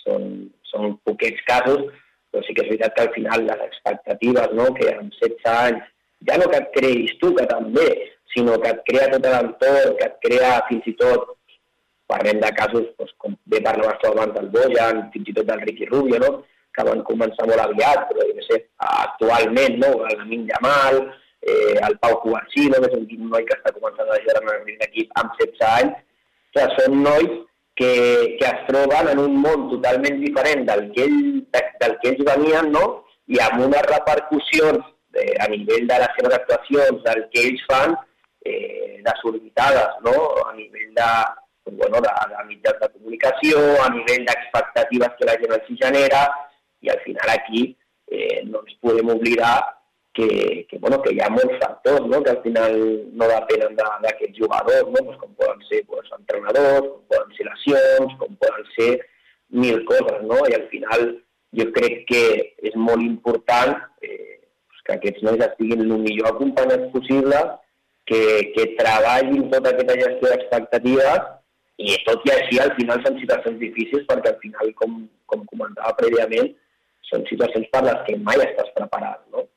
[0.03, 0.27] són,
[0.71, 1.87] són poquets casos,
[2.31, 4.67] però sí que és veritat que al final les expectatives, no?
[4.75, 5.87] que amb 16 anys,
[6.27, 7.87] ja no que et creïs tu, que també,
[8.33, 11.29] sinó que et crea tot l'entorn, que et crea fins i tot,
[12.11, 15.63] parlem de casos, doncs, com bé parlaves tu abans del Bojan, fins i tot del
[15.65, 16.31] Ricky Rubio, no?
[16.75, 19.91] que van començar molt aviat, però jo sé, actualment, no?
[20.07, 21.01] el Lamin Jamal,
[21.43, 22.79] eh, el Pau Covarsí, no?
[22.83, 25.97] que és un noi que està començant a jugar en l'equip amb 16 anys,
[26.51, 27.33] o sigui, són nois
[27.79, 27.91] que,
[28.39, 31.43] que es troben en un món totalment diferent del que, ell,
[31.83, 32.85] del que ells venien, no?
[33.31, 34.81] i amb unes repercussions
[35.15, 37.95] eh, a nivell de les seves actuacions, del que ells fan,
[38.45, 40.13] eh, desorbitades, no?
[40.45, 41.11] a nivell de,
[41.71, 46.23] bueno, de, de mitjans de comunicació, a nivell d'expectatives que la gent els genera,
[46.81, 47.67] i al final aquí
[48.07, 49.59] eh, no ens podem oblidar
[50.13, 52.19] que, que, bueno, que hi ha molts factors no?
[52.23, 52.73] que al final
[53.15, 55.05] no depenen d'aquests jugadors, no?
[55.07, 58.91] pues com poden ser pues, entrenadors, com poden ser lesions, com poden ser
[59.63, 60.41] mil coses, no?
[60.49, 61.07] i al final
[61.55, 62.23] jo crec que
[62.67, 64.41] és molt important eh,
[64.85, 67.39] que aquests nois estiguin el millor acompanyats possible,
[68.09, 68.21] que,
[68.55, 71.29] que treballin tota aquesta gestió d'expectatives
[71.81, 74.99] i tot i així al final són situacions difícils perquè al final, com,
[75.31, 76.51] com comentava prèviament,
[77.09, 79.47] són situacions per les que mai estàs preparat, no?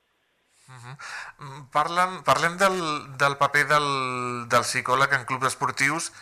[0.84, 1.66] -huh.
[1.72, 2.76] Parlen, parlem del,
[3.18, 3.88] del paper del,
[4.48, 6.12] del psicòleg en clubs esportius.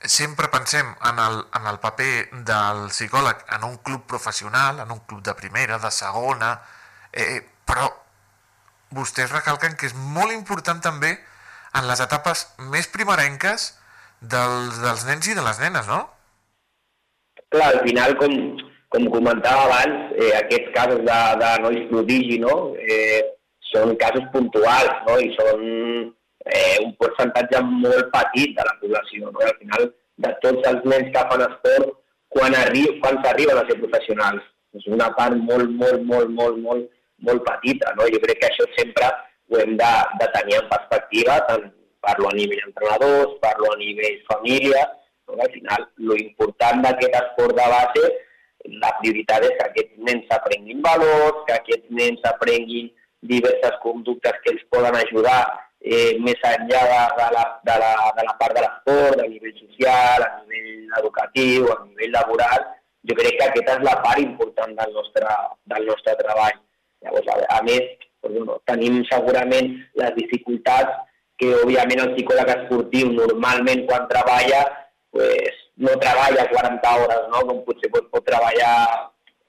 [0.00, 5.00] Sempre pensem en el, en el paper del psicòleg en un club professional, en un
[5.06, 6.60] club de primera, de segona,
[7.12, 7.88] eh, però
[8.96, 11.16] vostès recalquen que és molt important també
[11.78, 13.66] en les etapes més primerenques
[14.20, 16.02] dels, dels nens i de les nenes, no?
[17.52, 18.36] Clar, al final, com,
[18.94, 22.56] com comentava abans, eh, aquests casos de, de nois prodigi, no?
[22.80, 23.22] Eh,
[23.72, 25.18] són casos puntuals no?
[25.20, 25.62] i són
[26.46, 29.30] eh, un percentatge molt petit de la població.
[29.30, 29.44] No?
[29.44, 29.88] Al final,
[30.24, 31.96] de tots els nens que fan esport,
[32.36, 34.44] quan, arri quan s'arriben a ser professionals,
[34.76, 36.88] és una part molt, molt, molt, molt, molt,
[37.28, 37.94] molt petita.
[37.98, 38.08] No?
[38.12, 39.10] Jo crec que això sempre
[39.50, 41.66] ho hem de, de tenir en perspectiva, tant
[42.06, 44.84] parlo a nivell entrenadors, parlo a nivell família,
[45.28, 45.42] no?
[45.42, 48.06] al final, lo important d'aquest esport de base,
[48.82, 52.90] la prioritat és que aquests nens aprenguin valors, que aquests nens aprenguin
[53.26, 55.40] diverses conductes que els poden ajudar
[55.80, 59.54] eh, més enllà de, de, la, de, la, de la part de l'esport, a nivell
[59.60, 62.66] social, a nivell educatiu, a nivell laboral.
[63.06, 65.36] Jo crec que aquesta és la part important del nostre,
[65.72, 66.58] del nostre treball.
[67.06, 70.98] Llavors, a, a més, doncs, tenim segurament les dificultats
[71.36, 74.62] que, òbviament, el psicòleg esportiu normalment quan treballa
[75.12, 77.42] pues, no treballa 40 hores, no?
[77.48, 78.76] com potser pot, pot treballar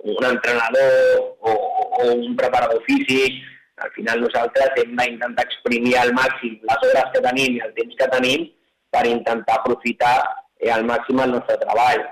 [0.08, 3.40] un entrenador o, o un preparador físic
[3.78, 7.98] al final nosaltres hem d'intentar exprimir al màxim les hores que tenim i el temps
[8.00, 8.46] que tenim
[8.94, 10.16] per intentar aprofitar
[10.60, 12.06] eh, al màxim el nostre treball.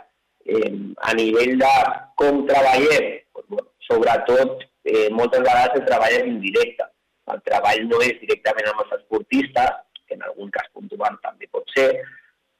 [0.46, 0.72] Eh,
[1.10, 1.74] a nivell de
[2.22, 6.88] com treballem, doncs, bueno, sobretot eh, moltes vegades el treball és indirecte.
[7.34, 11.66] El treball no és directament amb els esportistes, que en algun cas puntual també pot
[11.74, 11.90] ser,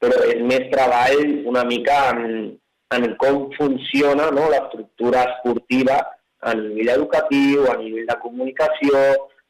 [0.02, 2.56] però és més treball una mica en,
[2.96, 6.00] en com funciona no, l'estructura esportiva
[6.46, 8.98] a nivell educatiu, a nivell de comunicació,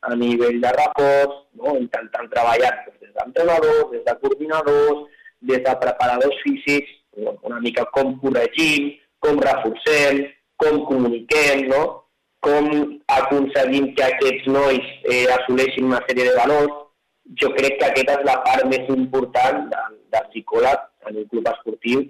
[0.06, 1.74] a nivell de reforç, no?
[1.80, 5.02] intentant treballar doncs, des d'entrenadors, des de coordinadors,
[5.50, 8.92] des de preparadors físics, una mica com corregim,
[9.24, 10.26] com reforcem,
[10.60, 11.82] com comuniquem, no?
[12.46, 12.66] Com
[13.18, 16.82] aconseguim que aquests nois eh, assoleixin una sèrie de valors.
[17.42, 21.48] Jo crec que aquesta és la part més important del, del psicòleg en un club
[21.50, 22.04] esportiu,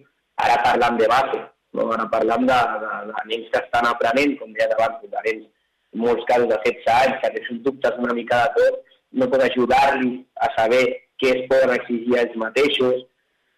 [0.45, 1.41] ara parlant de base.
[1.77, 1.89] No?
[1.95, 5.47] Ara parlam de, de, de nens que estan aprenent, com deia abans, de nens
[5.97, 10.19] molts casos de 16 anys, que tenen dubtes una mica de tot, no pot ajudar-los
[10.45, 10.83] a saber
[11.23, 13.07] què es poden exigir ells mateixos,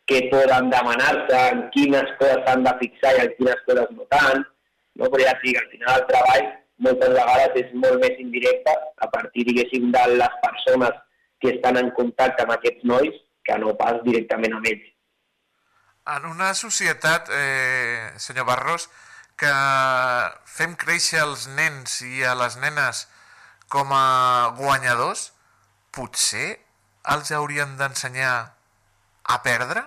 [0.08, 4.46] què poden demanar-se, en quines coses s'han de fixar i en quines coses no tant,
[4.94, 5.10] no?
[5.10, 6.46] però ja sí, al final el treball
[6.84, 10.94] moltes vegades és molt més indirecte a partir, diguéssim, de les persones
[11.42, 14.86] que estan en contacte amb aquests nois que no pas directament amb ells.
[16.08, 18.88] En una societat, eh, senyor Barros,
[19.38, 19.52] que
[20.48, 23.06] fem créixer els nens i a les nenes
[23.70, 25.28] com a guanyadors,
[25.92, 26.56] potser
[27.14, 28.34] els haurien d'ensenyar
[29.28, 29.84] a perdre?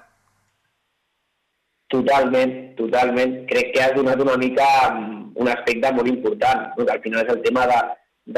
[1.91, 3.33] Totalment, totalment.
[3.49, 6.85] Crec que has donat una mica mm, un aspecte molt important, no?
[6.85, 7.79] que al final és el tema de,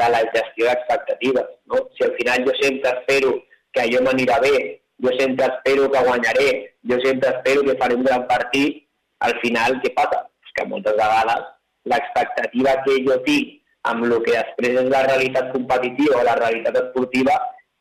[0.00, 1.52] de la gestió d'expectatives.
[1.70, 1.84] No?
[1.96, 3.36] Si al final jo sempre espero
[3.74, 4.56] que allò m'anirà bé
[5.02, 8.86] jo sempre espero que guanyaré, jo sempre espero que faré un gran partit,
[9.20, 10.22] al final què passa?
[10.44, 11.50] És que moltes vegades
[11.92, 16.78] l'expectativa que jo tinc amb el que després és la realitat competitiva o la realitat
[16.80, 17.34] esportiva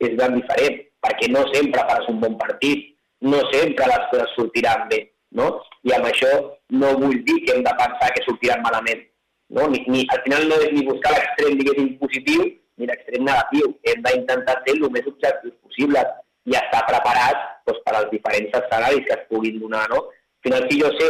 [0.04, 2.90] és ben diferent, perquè no sempre faràs un bon partit,
[3.22, 5.00] no sempre les coses sortiran bé,
[5.32, 5.48] no?
[5.88, 6.32] I amb això
[6.76, 9.06] no vull dir que hem de pensar que sortiran malament,
[9.54, 9.70] no?
[9.72, 12.46] Ni, ni, al final no és ni buscar l'extrem, diguéssim, positiu,
[12.78, 13.72] ni l'extrem negatiu.
[13.90, 16.14] Hem d'intentar ser el més objectius possibles
[16.50, 20.08] i estar preparats doncs, per als diferents escenaris que es puguin donar, no?
[20.10, 21.10] Al final, si jo sé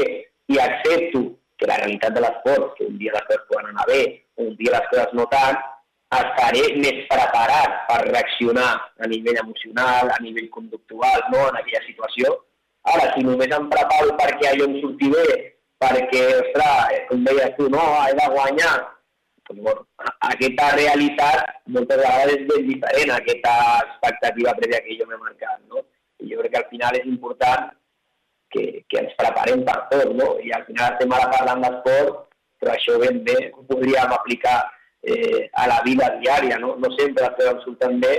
[0.54, 1.24] i accepto
[1.58, 4.02] que la realitat de l'esport, que un dia les coses poden anar bé,
[4.44, 5.58] un dia les coses no tant,
[6.14, 8.70] estaré més preparat per reaccionar
[9.02, 12.36] a nivell emocional, a nivell conductual, no?, en aquella situació.
[12.94, 15.28] Ara, si només em preparo perquè allò em surti bé,
[15.84, 18.74] perquè, ostres, com deies tu, no, he de guanyar,
[19.50, 19.86] doncs, bueno,
[20.32, 23.54] aquesta realitat moltes vegades és ben diferent a aquesta
[23.86, 25.84] expectativa prèvia que jo m'he marcat, no?
[26.24, 27.72] I jo crec que al final és important
[28.54, 30.30] que, que ens preparem per tot, no?
[30.40, 32.24] I al final estem ara parlant d'esport,
[32.62, 34.62] però això ben bé ho podríem aplicar
[35.04, 36.78] eh, a la vida diària, no?
[36.80, 38.14] No sempre les coses surten bé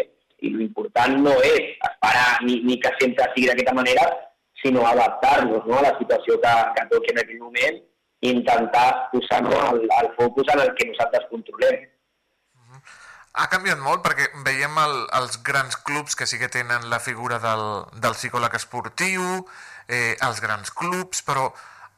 [0.44, 4.04] i l'important no és esperar ni, ni que sempre sigui d'aquesta manera,
[4.64, 5.78] sinó adaptar-nos no?
[5.78, 7.82] a la situació que, que toqui en aquell moment
[8.24, 11.84] i intentar posar no, el, el focus en el que nosaltres controlem.
[13.34, 17.40] Ha canviat molt perquè veiem el, els grans clubs que sí que tenen la figura
[17.42, 17.64] del,
[18.00, 19.24] del psicòleg esportiu,
[19.88, 21.48] eh, els grans clubs, però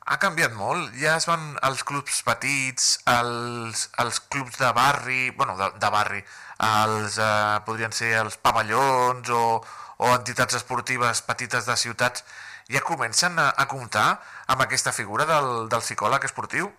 [0.06, 0.94] ha canviat molt.
[0.96, 6.24] Ja es van els clubs petits, els, els clubs de barri, bueno, de, de barri,
[6.72, 9.44] els, eh, podrien ser els pavellons o,
[9.98, 12.24] o entitats esportives petites de ciutats,
[12.72, 14.08] ja comencen a, a comptar
[14.52, 16.70] amb aquesta figura del, del psicòleg esportiu?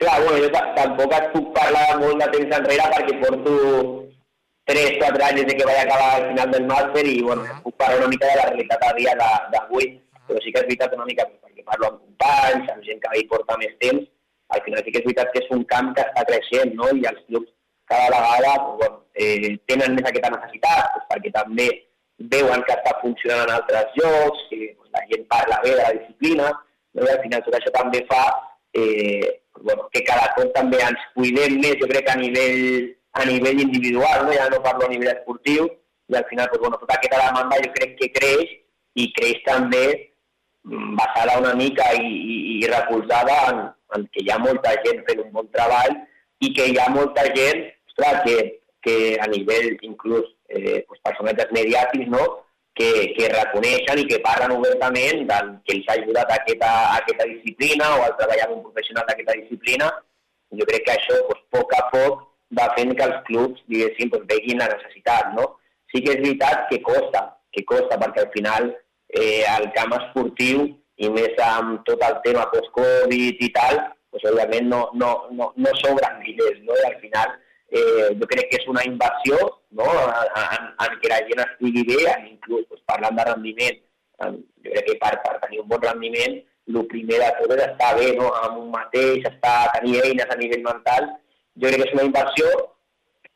[0.00, 3.56] Clar, bueno, jo tampoc et puc parlar molt de temps enrere perquè porto
[4.70, 8.00] 3-4 anys des de que vaig acabar al final del màster i bueno, puc parlar
[8.00, 9.90] una mica de la realitat a dia d'avui,
[10.28, 13.26] però sí que és veritat una mica perquè parlo amb companys, amb gent que hi
[13.28, 14.08] porta més temps,
[14.56, 16.88] al final sí que és veritat que és un camp que està creixent, no?
[16.96, 17.52] I els clubs
[17.90, 21.68] cada vegada pues, bueno, eh, tenen més aquesta necessitat, pues, perquè també
[22.20, 26.50] veuen que està funcionant en altres llocs, que la gent parla bé de la disciplina,
[26.94, 27.06] no?
[27.06, 28.22] i al final tot això també fa
[28.76, 33.64] eh, bueno, que cada cop també ens cuidem més, jo crec a nivell a nivell
[33.64, 34.34] individual, no?
[34.36, 35.66] ja no parlo a nivell esportiu,
[36.10, 38.54] i al final pues, bueno, tota aquesta demanda jo crec que creix
[39.00, 39.84] i creix també
[40.66, 45.04] mm, basada una mica i, i, i recolzada en, en que hi ha molta gent
[45.08, 45.96] fent un bon treball
[46.40, 51.52] i que hi ha molta gent ostres, que, que a nivell inclús eh, pues, personatges
[51.56, 52.24] mediàtics no?
[52.74, 56.98] que, que reconeixen i que parlen obertament del que els ha ajudat a aquesta, a
[57.02, 59.90] aquesta disciplina o al treballar amb un professional d'aquesta disciplina.
[60.58, 62.26] Jo crec que això, pues, a poc a poc,
[62.58, 65.46] va fent que els clubs, diguéssim, doncs, veguin la necessitat, no?
[65.92, 67.22] Sí que és veritat que costa,
[67.54, 70.66] que costa, perquè al final eh, el camp esportiu,
[71.00, 73.78] i més amb tot el tema post-Covid i tal,
[74.10, 76.76] doncs, òbviament no, no, no, no sobren diners, no?
[76.80, 77.36] I al final
[77.70, 79.38] eh, jo crec que és una inversió
[79.78, 79.86] no?
[79.86, 83.80] en, en que la gent estigui bé, en inclús doncs, parlant de rendiment,
[84.26, 86.38] en, jo crec que per, per tenir un bon rendiment,
[86.70, 88.30] el primer de tot és estar bé no?
[88.44, 91.10] amb un mateix, estar, tenir eines a nivell mental
[91.60, 92.50] jo crec que és una inversió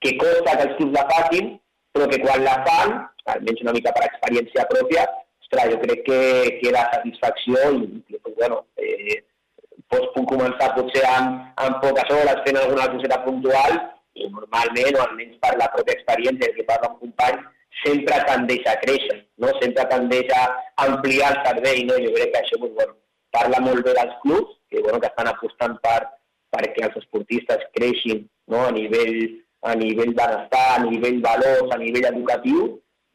[0.04, 1.54] que costa que els clubs la facin,
[1.94, 2.96] però que quan la fan,
[3.32, 5.06] almenys una mica per experiència pròpia,
[5.44, 6.20] ostres, jo crec que
[6.60, 9.22] queda satisfacció i, doncs, bueno, eh,
[9.92, 13.78] pots puc començar potser amb, amb poques hores fent alguna coseta puntual
[14.14, 17.46] i normalment, o almenys per la pròpia experiència que parla amb companys,
[17.82, 19.50] sempre tendeix a créixer, no?
[19.60, 20.42] sempre tendeix a
[20.86, 21.82] ampliar el servei.
[21.88, 21.96] No?
[22.04, 22.94] Jo crec que això doncs, bueno,
[23.34, 26.00] parla molt bé dels clubs, que, bueno, que estan apostant per,
[26.54, 28.22] perquè els esportistes creixin
[28.52, 28.62] no?
[28.68, 29.18] a nivell
[29.64, 32.66] a nivell benestar, a nivell valors, a nivell educatiu,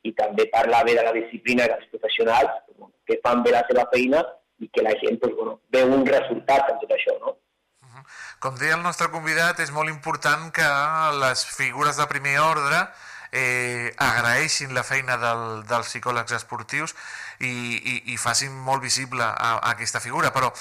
[0.04, 2.56] i també parlar bé de la disciplina dels professionals
[3.06, 4.24] que fan bé la seva feina
[4.64, 7.16] i que la gent doncs, bueno, veu un resultat en tot això.
[7.22, 7.36] No?
[8.40, 10.68] Com deia el nostre convidat, és molt important que
[11.20, 12.86] les figures de primer ordre
[13.32, 16.96] eh, agraeixin la feina del, dels psicòlegs esportius
[17.40, 20.54] i, i, i facin molt visible a, a aquesta figura, però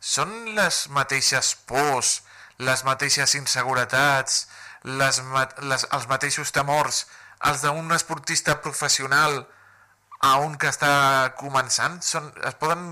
[0.00, 2.20] són les mateixes pors,
[2.58, 4.46] les mateixes inseguretats,
[4.86, 5.20] les,
[5.62, 7.04] les, els mateixos temors,
[7.44, 9.44] els d'un esportista professional
[10.24, 12.00] a un que està començant?
[12.02, 12.86] Són, es poden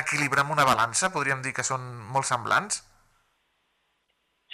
[0.00, 1.12] equilibrar amb una balança?
[1.12, 2.82] Podríem dir que són molt semblants?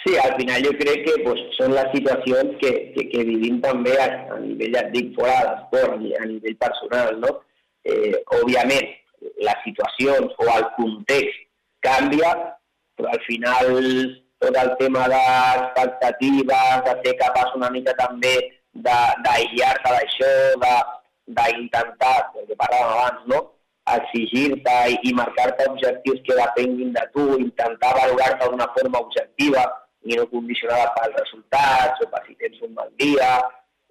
[0.03, 3.93] Sí, al final jo crec que pues, són les situacions que, que, que vivim també
[4.01, 7.35] a, a nivell, ja dic, fora de l'esport, a nivell personal, no?
[7.85, 8.89] Eh, òbviament,
[9.45, 11.45] les situacions o el context
[11.85, 12.33] canvia,
[12.97, 13.69] però al final
[14.41, 18.33] tot el tema d'expectatives, de ser capaç una mica també
[18.73, 20.31] d'aïllar-te d'això,
[21.37, 23.41] d'intentar, el que parlàvem abans, no?
[23.91, 29.63] exigir-te i, i marcar-te objectius que depenguin de tu, intentar valorar-te d'una forma objectiva,
[30.03, 33.31] i no condicionada pels resultats o per si tens un mal dia.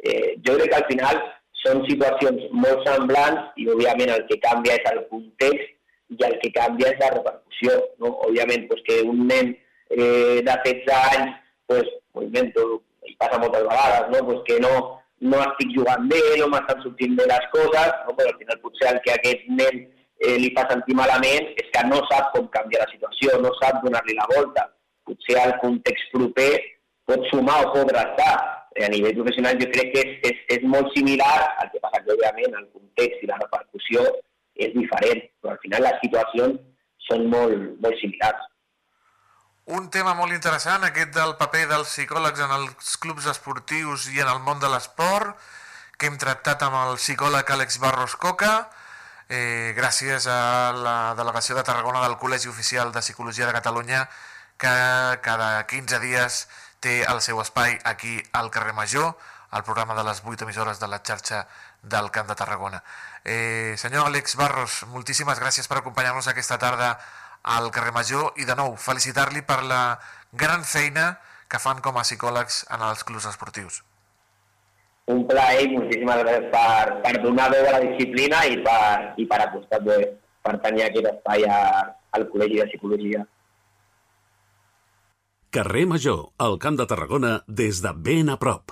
[0.02, 1.20] Eh, jo crec que al final
[1.62, 6.52] són situacions molt semblants i, òbviament, el que canvia és el context i el que
[6.56, 7.76] canvia és la repercussió.
[8.02, 8.14] No?
[8.28, 9.52] Òbviament, pues, que un nen
[9.90, 11.36] eh, de 16 anys,
[11.70, 14.24] pues, ho i passa moltes vegades, no?
[14.26, 14.74] pues, que no,
[15.20, 18.16] no estic jugant bé, no m'estan sortint bé les coses, no?
[18.16, 19.80] però al final potser el que aquest nen
[20.20, 23.82] eh, li fa sentir malament és que no sap com canviar la situació, no sap
[23.84, 24.66] donar-li la volta.
[25.10, 26.52] Potser el context proper
[27.10, 28.32] pot sumar o pot restar
[28.78, 32.14] a nivell professional jo crec que és, és, és molt similar, el que passa que
[32.14, 34.04] òbviament el context i la repercussió
[34.60, 36.60] és diferent, però al final les situacions
[37.08, 38.46] són molt, molt similars.
[39.70, 44.30] Un tema molt interessant, aquest del paper dels psicòlegs en els clubs esportius i en
[44.30, 45.36] el món de l'esport,
[45.98, 48.54] que hem tractat amb el psicòleg Àlex Barros Coca,
[49.28, 54.06] eh, gràcies a la delegació de Tarragona del Col·legi Oficial de Psicologia de Catalunya,
[54.60, 54.76] que
[55.24, 56.44] cada 15 dies
[56.84, 59.16] té el seu espai aquí al carrer Major,
[59.50, 61.46] al programa de les 8 emissores de la xarxa
[61.82, 62.82] del Camp de Tarragona.
[63.24, 66.92] Eh, senyor Àlex Barros, moltíssimes gràcies per acompanyar-nos aquesta tarda
[67.42, 69.98] al carrer Major i de nou felicitar-li per la
[70.32, 71.16] gran feina
[71.48, 73.80] que fan com a psicòlegs en els clubs esportius.
[75.10, 79.26] Un plaer i moltíssimes gràcies per, per donar veu a la disciplina i per, i
[79.26, 81.60] per apostar per tenir aquest espai a,
[82.12, 83.24] al Col·legi de Psicologia.
[85.52, 88.70] Carrer Major, al Camp de Tarragona, des de ben a prop.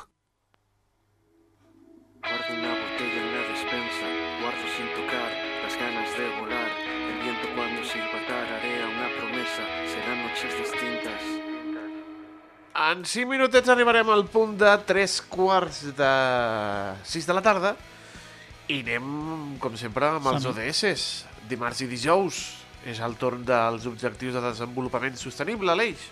[2.22, 5.32] Guardo una botella en la despensa, guardo sin tocar
[5.64, 6.68] las ganas de volar.
[7.10, 11.22] El viento cuando silbatar haré una promesa, serán noches distintas.
[12.92, 16.12] En 5 minutets arribarem al punt de 3 quarts de
[17.02, 17.72] 6 de la tarda
[18.68, 21.26] i anem, com sempre, amb els ODS.
[21.50, 22.38] Dimarts i dijous
[22.86, 26.06] és el torn dels objectius de desenvolupament sostenible, l'Eix.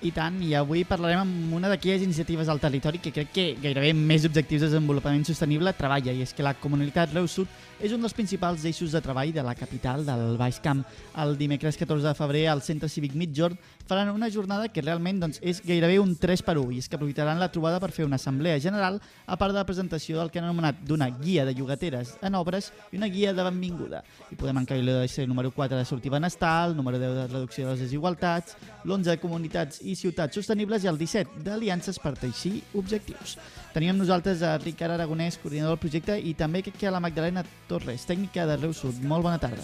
[0.00, 3.90] I tant, i avui parlarem amb una d'aquelles iniciatives al territori que crec que gairebé
[3.92, 8.02] més objectius de desenvolupament sostenible treballa, i és que la comunitat Reus Sud és un
[8.04, 10.82] dels principals eixos de treball de la capital del Baix Camp.
[11.16, 13.56] El dimecres 14 de febrer al Centre Cívic Mitjorn
[13.88, 16.98] faran una jornada que realment doncs, és gairebé un 3 per 1 i és que
[16.98, 20.38] aprofitaran la trobada per fer una assemblea general a part de la presentació del que
[20.38, 24.04] han anomenat d'una guia de llogateres en obres i una guia de benvinguda.
[24.30, 27.72] I podem encarir l'ODC número 4 de sortir benestar, el número 10 de reducció de
[27.72, 33.38] les desigualtats, l'11 de comunitats i ciutats sostenibles i el 17 d'aliances per teixir objectius.
[33.72, 37.44] Tenim amb nosaltres a Ricard Aragonès, coordinador del projecte, i també que a la Magdalena
[37.70, 38.98] Torres, tècnica de Reus Sud.
[39.06, 39.62] Molt bona tarda.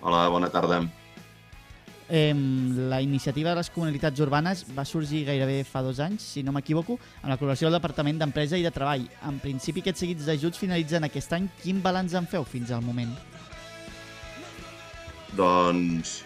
[0.00, 0.80] Hola, bona tarda.
[2.08, 2.32] Eh,
[2.88, 6.96] la iniciativa de les comunitats urbanes va sorgir gairebé fa dos anys, si no m'equivoco,
[7.20, 9.04] amb la col·laboració del Departament d'Empresa i de Treball.
[9.28, 11.50] En principi, aquests seguits d'ajuts finalitzen aquest any.
[11.60, 13.12] Quin balanç en feu fins al moment?
[15.36, 16.22] Doncs,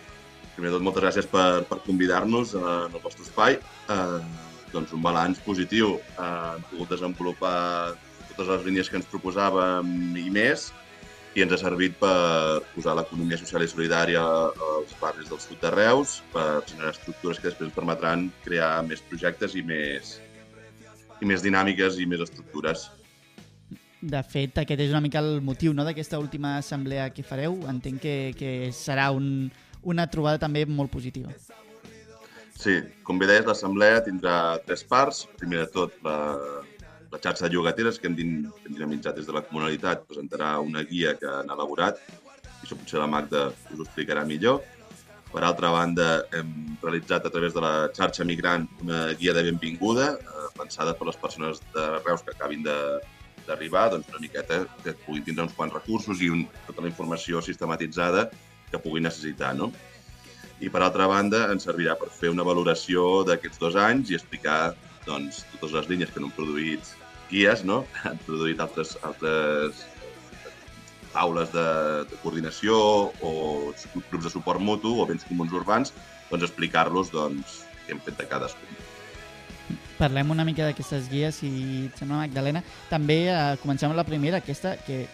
[0.55, 3.59] primer de tot, moltes gràcies per, per convidar-nos en el vostre espai.
[3.91, 4.23] Eh,
[4.73, 5.97] doncs un balanç positiu.
[6.15, 7.57] Eh, hem pogut desenvolupar
[8.33, 10.71] totes les línies que ens proposàvem i més,
[11.33, 15.71] i ens ha servit per posar l'economia social i solidària als barris del sud de
[15.73, 20.19] Reus, per generar estructures que després permetran crear més projectes i més,
[21.23, 22.91] i més dinàmiques i més estructures.
[24.03, 27.55] De fet, aquest és una mica el motiu no, d'aquesta última assemblea que fareu.
[27.71, 29.47] Entenc que, que serà un,
[29.87, 31.31] una trobada també molt positiva.
[32.59, 32.77] Sí,
[33.07, 35.25] com bé deies, l'assemblea tindrà tres parts.
[35.39, 36.17] Primer de tot, la,
[37.13, 40.55] la xarxa de llogateres que hem, din, que hem dinamitzat des de la comunalitat presentarà
[40.65, 42.01] una guia que han elaborat.
[42.01, 44.63] I això potser la Magda us ho explicarà millor.
[45.33, 46.07] Per altra banda,
[46.37, 51.09] hem realitzat a través de la xarxa migrant una guia de benvinguda eh, pensada per
[51.09, 55.77] les persones de Reus que acabin d'arribar doncs, una miqueta que puguin tindre uns quants
[55.77, 58.31] recursos i un, tota la informació sistematitzada
[58.71, 59.53] que puguin necessitar.
[59.57, 59.69] No?
[60.65, 64.75] I per altra banda ens servirà per fer una valoració d'aquests dos anys i explicar
[65.05, 66.93] doncs, totes les línies que han produït
[67.33, 67.83] guies, no?
[68.05, 69.83] han produït altres, altres
[71.13, 71.67] taules de,
[72.09, 72.79] de coordinació
[73.21, 73.33] o
[74.11, 75.93] grups de suport mutu o béns comuns urbans,
[76.31, 78.81] doncs explicar-los doncs, què hem fet de cadascun.
[79.99, 81.51] Parlem una mica d'aquestes guies, si
[81.87, 82.63] et sembla, Magdalena.
[82.91, 85.05] També eh, comencem amb la primera, aquesta, que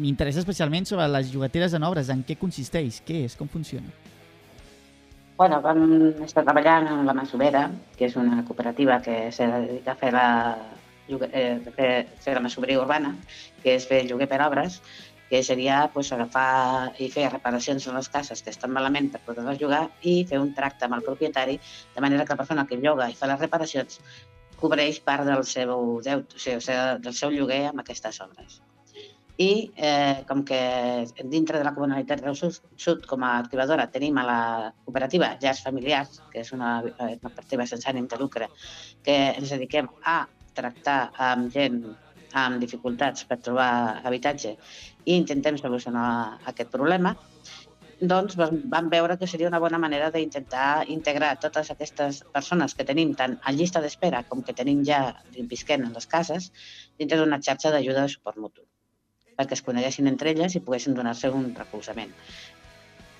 [0.00, 2.10] m'interessa especialment sobre les llogateres en obres.
[2.10, 2.98] En què consisteix?
[3.06, 3.36] Què és?
[3.38, 3.92] Com funciona?
[5.38, 5.84] Bueno, vam
[6.24, 10.26] estar treballant amb la Masovera, que és una cooperativa que se dedica a fer la,
[11.08, 13.16] llogue- eh, fer, la masoveria urbana,
[13.62, 14.80] que és fer lloguer per obres,
[15.30, 19.58] que seria pues, agafar i fer reparacions en les cases que estan malament per poder-les
[19.60, 21.58] llogar i fer un tracte amb el propietari,
[21.94, 24.00] de manera que la persona que lloga i fa les reparacions
[24.60, 28.60] cobreix part del seu deute, o sigui, del seu lloguer amb aquestes obres.
[29.36, 34.16] i eh, com que dintre de la comunalitat del Sud, Sud com a activadora tenim
[34.18, 38.46] a la cooperativa Llars Familiars, que és una, eh, una cooperativa sense ànim de lucre,
[39.02, 40.98] que ens dediquem a tractar
[41.30, 41.82] amb gent
[42.34, 44.56] amb dificultats per trobar habitatge
[45.04, 46.08] i intentem solucionar
[46.50, 47.14] aquest problema,
[48.00, 53.14] doncs vam veure que seria una bona manera d'intentar integrar totes aquestes persones que tenim
[53.14, 55.00] tant a llista d'espera com que tenim ja
[55.54, 56.50] visquent en les cases
[56.98, 58.66] dintre d'una xarxa d'ajuda de suport mutu
[59.38, 62.12] perquè es coneguessin entre elles i poguessin donar-se un recolzament.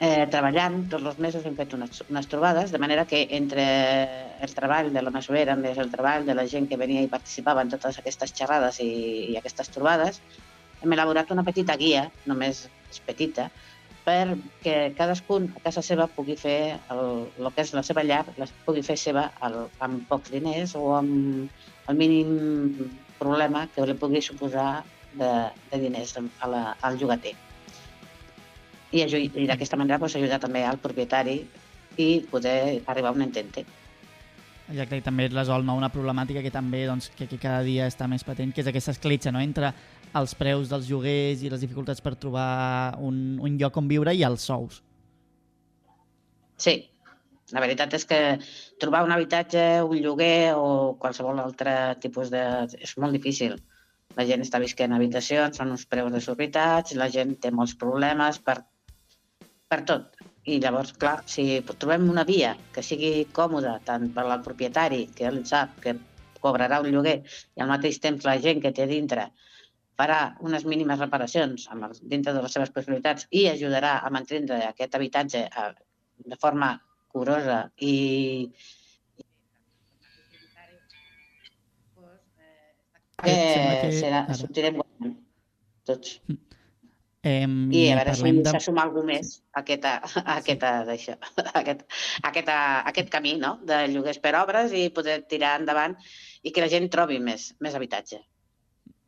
[0.05, 3.65] Eh, treballant tots els mesos hem fet unes, unes trobades, de manera que entre
[4.45, 7.63] el treball de la Masovera més el treball de la gent que venia i participava
[7.65, 8.89] en totes aquestes xerrades i,
[9.33, 10.19] i aquestes trobades,
[10.83, 13.47] hem elaborat una petita guia, només és petita,
[14.05, 16.59] perquè cadascun a casa seva pugui fer
[16.93, 20.77] el, el que és la seva llar, la pugui fer seva el, amb pocs diners
[20.81, 22.37] o amb el mínim
[23.23, 24.69] problema que li pugui suposar
[25.17, 25.33] de,
[25.73, 27.37] de diners a la, al llogater.
[28.95, 31.41] I, i d'aquesta manera pues, ajudar també al propietari
[31.99, 33.65] i poder arribar a un entente.
[34.65, 38.09] Exacte, i també resol no, una problemàtica que també doncs, que, que cada dia està
[38.09, 39.43] més patent, que és aquesta escletxa no?
[39.45, 39.75] entre
[40.17, 44.25] els preus dels lloguers i les dificultats per trobar un, un lloc on viure i
[44.25, 44.81] els sous.
[46.57, 46.79] Sí,
[47.53, 48.19] la veritat és que
[48.81, 52.45] trobar un habitatge, un lloguer o qualsevol altre tipus de...
[52.81, 53.59] és molt difícil.
[54.17, 58.39] La gent està visquent en habitacions, són uns preus desorbitats, la gent té molts problemes
[58.39, 58.63] per,
[59.73, 60.19] per tot.
[60.45, 65.25] I llavors, clar, si trobem una via que sigui còmoda tant per al propietari, que
[65.31, 65.97] ell sap que
[66.45, 67.17] cobrarà un lloguer,
[67.57, 69.31] i al mateix temps la gent que té dintre
[69.99, 74.59] farà unes mínimes reparacions amb el, dintre de les seves possibilitats i ajudarà a mantenir
[74.67, 75.69] aquest habitatge a,
[76.33, 76.75] de forma
[77.15, 77.95] curosa i,
[83.23, 85.15] que serà, sortirem guanyant
[85.89, 86.19] tots.
[87.25, 88.51] Eh, I a veure si de...
[88.53, 91.87] s'assuma algú més a, aquesta, a, aquesta, això, a, aquest,
[92.21, 93.57] a, aquesta, a aquest camí no?
[93.65, 95.97] de lloguers per obres i poder tirar endavant
[96.45, 98.21] i que la gent trobi més, més habitatge.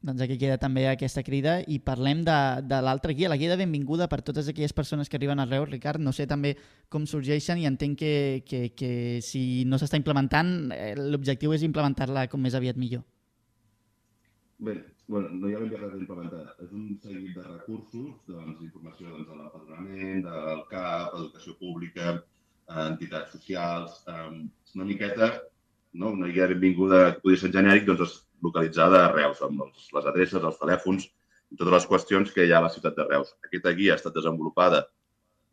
[0.07, 3.59] Doncs aquí queda també aquesta crida i parlem de, de l'altra guia, la guia de
[3.59, 5.69] benvinguda per totes aquelles persones que arriben a Reus.
[5.69, 6.55] Ricard, no sé també
[6.89, 8.15] com sorgeixen i entenc que,
[8.47, 8.91] que, que
[9.21, 13.03] si no s'està implementant, eh, l'objectiu és implementar-la com més aviat millor.
[14.63, 16.45] Bé, bueno, no hi ha ben bé res d'implementar.
[16.65, 22.17] És un seguit de recursos, doncs, informació doncs, de l'empadronament, del CAP, educació pública,
[22.87, 24.41] entitats socials, um,
[24.75, 25.31] una miqueta,
[25.95, 26.11] no?
[26.17, 30.43] una guia benvinguda que podria ser genèric, doncs, localitzada a Reus, amb els, les adreces,
[30.43, 33.33] els telèfons i totes les qüestions que hi ha a la ciutat de Reus.
[33.47, 34.83] Aquesta guia ha estat desenvolupada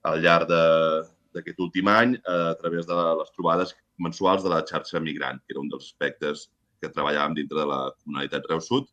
[0.09, 5.39] al llarg d'aquest últim any a través de les trobades mensuals de la xarxa migrant,
[5.45, 6.49] que era un dels aspectes
[6.81, 8.89] que treballàvem dintre de la comunitat Reus Sud.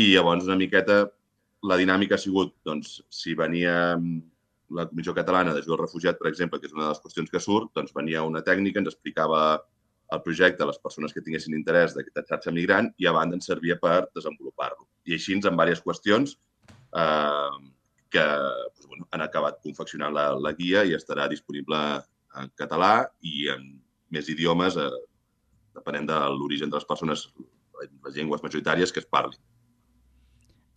[0.00, 1.02] I llavors una miqueta
[1.68, 3.74] la dinàmica ha sigut, doncs, si venia
[4.72, 7.42] la Comissió Catalana d'Ajuda al Refugiat, per exemple, que és una de les qüestions que
[7.42, 9.42] surt, doncs venia una tècnica, ens explicava
[10.12, 13.48] el projecte a les persones que tinguessin interès d'aquesta xarxa migrant i a banda ens
[13.48, 14.88] servia per desenvolupar-lo.
[15.08, 16.34] I així, en diverses qüestions
[16.96, 17.60] eh,
[18.12, 21.78] que doncs, bueno, han acabat confeccionant la, la guia i estarà disponible
[22.40, 22.92] en català
[23.28, 23.64] i en
[24.12, 24.90] més idiomes eh,
[25.76, 27.28] depenent de l'origen de les persones,
[27.80, 29.40] les llengües majoritàries que es parlin.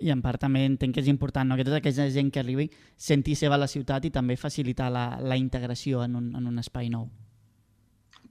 [0.04, 1.56] I en part també entenc que és important no?
[1.56, 2.68] que tota aquesta gent que arribi
[2.98, 6.90] senti seva la ciutat i també facilitar la, la integració en un, en un espai
[6.92, 7.08] nou.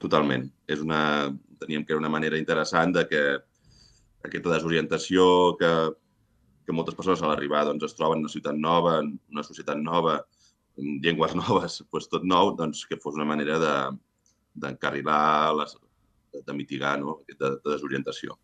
[0.03, 0.45] Totalment.
[0.69, 3.23] És una, teníem que era una manera interessant de que
[4.25, 5.25] aquesta desorientació
[5.61, 5.73] que,
[6.67, 9.81] que moltes persones a l'arribar doncs, es troben en una ciutat nova, en una societat
[9.81, 10.19] nova,
[10.81, 16.99] en llengües noves, doncs tot nou, doncs, que fos una manera d'encarrilar de, de mitigar
[17.01, 17.21] no?
[17.25, 18.39] aquesta desorientació.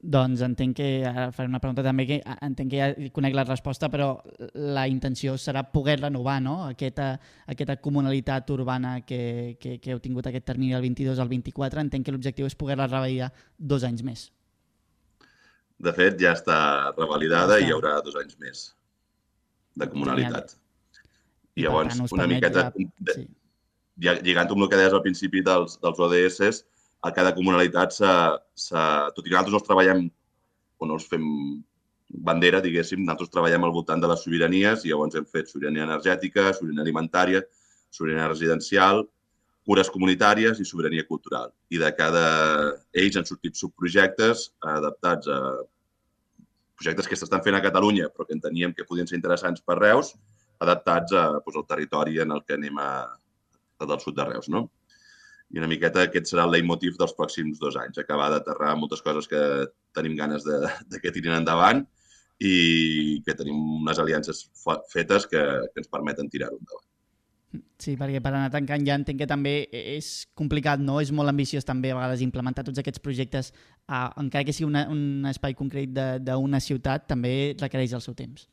[0.00, 3.90] Doncs entenc que, ara faré una pregunta també, que entenc que ja conec la resposta,
[3.92, 4.14] però
[4.54, 6.54] la intenció serà poder renovar no?
[6.70, 7.10] aquesta,
[7.52, 11.84] aquesta comunalitat urbana que, que, que heu tingut aquest termini del 22 al 24.
[11.84, 13.28] Entenc que l'objectiu és poder-la revalidar
[13.58, 14.30] dos anys més.
[15.80, 16.56] De fet, ja està
[16.96, 18.64] revalidada i hi haurà dos anys més
[19.76, 20.56] de comunalitat.
[21.60, 22.70] I llavors, tant, una miqueta...
[22.72, 23.20] Ja...
[23.20, 23.28] Sí
[24.00, 26.62] lligant amb el que deies al principi dels, dels ODS,
[27.00, 28.14] a cada comunalitat, s ha,
[28.56, 28.84] s ha,
[29.14, 30.04] tot i que nosaltres els treballem,
[30.80, 31.24] o no els fem
[32.10, 36.50] bandera, diguéssim, nosaltres treballem al voltant de les sobiranies i llavors hem fet sobirania energètica,
[36.56, 37.42] sobirania alimentària,
[37.90, 39.04] sobirania residencial,
[39.66, 41.52] cures comunitàries i sobirania cultural.
[41.70, 42.24] I de cada
[42.96, 45.38] ells han sortit subprojectes adaptats a
[46.80, 50.14] projectes que s'estan fent a Catalunya però que enteníem que podien ser interessants per Reus,
[50.64, 52.90] adaptats a, doncs, al territori en el que anem a,
[53.84, 54.66] del sud de Reus, no?
[55.50, 59.26] I una miqueta aquest serà el leitmotiv dels pròxims dos anys, acabar d'aterrar moltes coses
[59.30, 59.40] que
[59.96, 61.82] tenim ganes de, de que tirin endavant
[62.40, 64.46] i que tenim unes aliances
[64.92, 66.86] fetes que, que ens permeten tirar-ho endavant.
[67.82, 71.00] Sí, perquè per anar tancant ja entenc que també és complicat, no?
[71.02, 73.50] És molt ambiciós també a vegades implementar tots aquests projectes,
[73.88, 75.90] uh, encara que sigui una, un espai concret
[76.22, 78.46] d'una ciutat, també requereix el seu temps.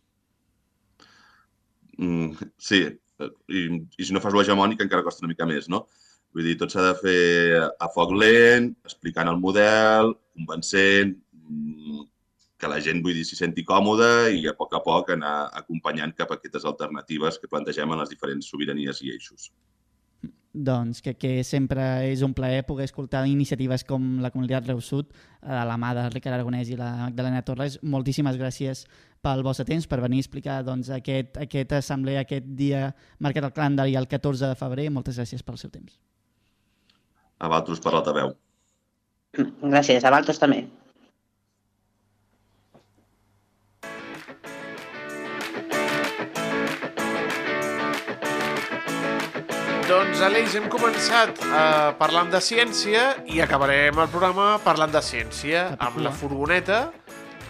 [1.99, 3.61] Mm, sí, i,
[3.97, 5.85] i si no fas l'hegemònic encara costa una mica més, no?
[6.35, 7.21] Vull dir, tot s'ha de fer
[7.79, 12.03] a foc lent, explicant el model, convencent, mm,
[12.57, 16.13] que la gent, vull dir, s'hi senti còmoda i a poc a poc anar acompanyant
[16.17, 19.51] cap a aquestes alternatives que plantegem en les diferents sobiranies i eixos.
[20.57, 25.11] Doncs que, que sempre és un plaer poder escoltar iniciatives com la Comunitat Reus Sud,
[25.41, 27.77] a la mà de Ricard Aragonès i la Magdalena Torres.
[27.83, 28.87] Moltíssimes gràcies
[29.21, 32.87] pel vostre temps, per venir a explicar doncs, aquest, aquest assemblea, aquest dia
[33.21, 34.89] marcat al calendari el 14 de febrer.
[34.89, 35.99] Moltes gràcies pel seu temps.
[37.37, 38.33] A vosaltres per l'altaveu.
[39.37, 40.65] Gràcies, a vosaltres també.
[49.87, 55.61] Doncs, Aleix, hem començat eh, parlant de ciència i acabarem el programa parlant de ciència
[55.79, 56.79] amb la furgoneta,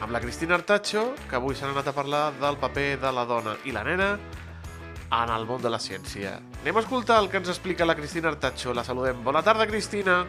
[0.06, 3.56] amb la Cristina Artacho, que avui s'ha anat a parlar del paper de la dona
[3.66, 4.12] i la nena
[5.12, 6.38] en el món de la ciència.
[6.62, 8.74] Anem a escoltar el que ens explica la Cristina Artacho.
[8.74, 9.24] La saludem.
[9.24, 10.26] Bona tarda, Cristina.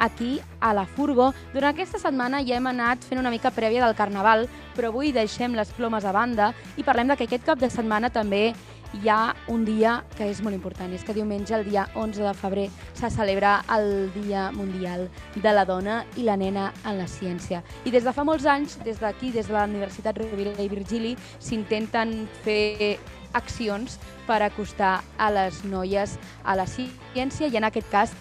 [0.00, 1.32] aquí a la Furgo.
[1.52, 5.54] Durant aquesta setmana ja hem anat fent una mica prèvia del Carnaval, però avui deixem
[5.54, 6.50] les plomes a banda
[6.80, 8.54] i parlem de que aquest cap de setmana també
[8.92, 12.32] hi ha un dia que és molt important, és que diumenge, el dia 11 de
[12.34, 12.66] febrer,
[12.98, 17.62] se celebra el Dia Mundial de la Dona i la Nena en la Ciència.
[17.84, 21.16] I des de fa molts anys, des d'aquí, des de la Universitat Rovira i Virgili,
[21.38, 22.98] s'intenten fer
[23.32, 28.16] accions per acostar a les noies a la ciència i en aquest cas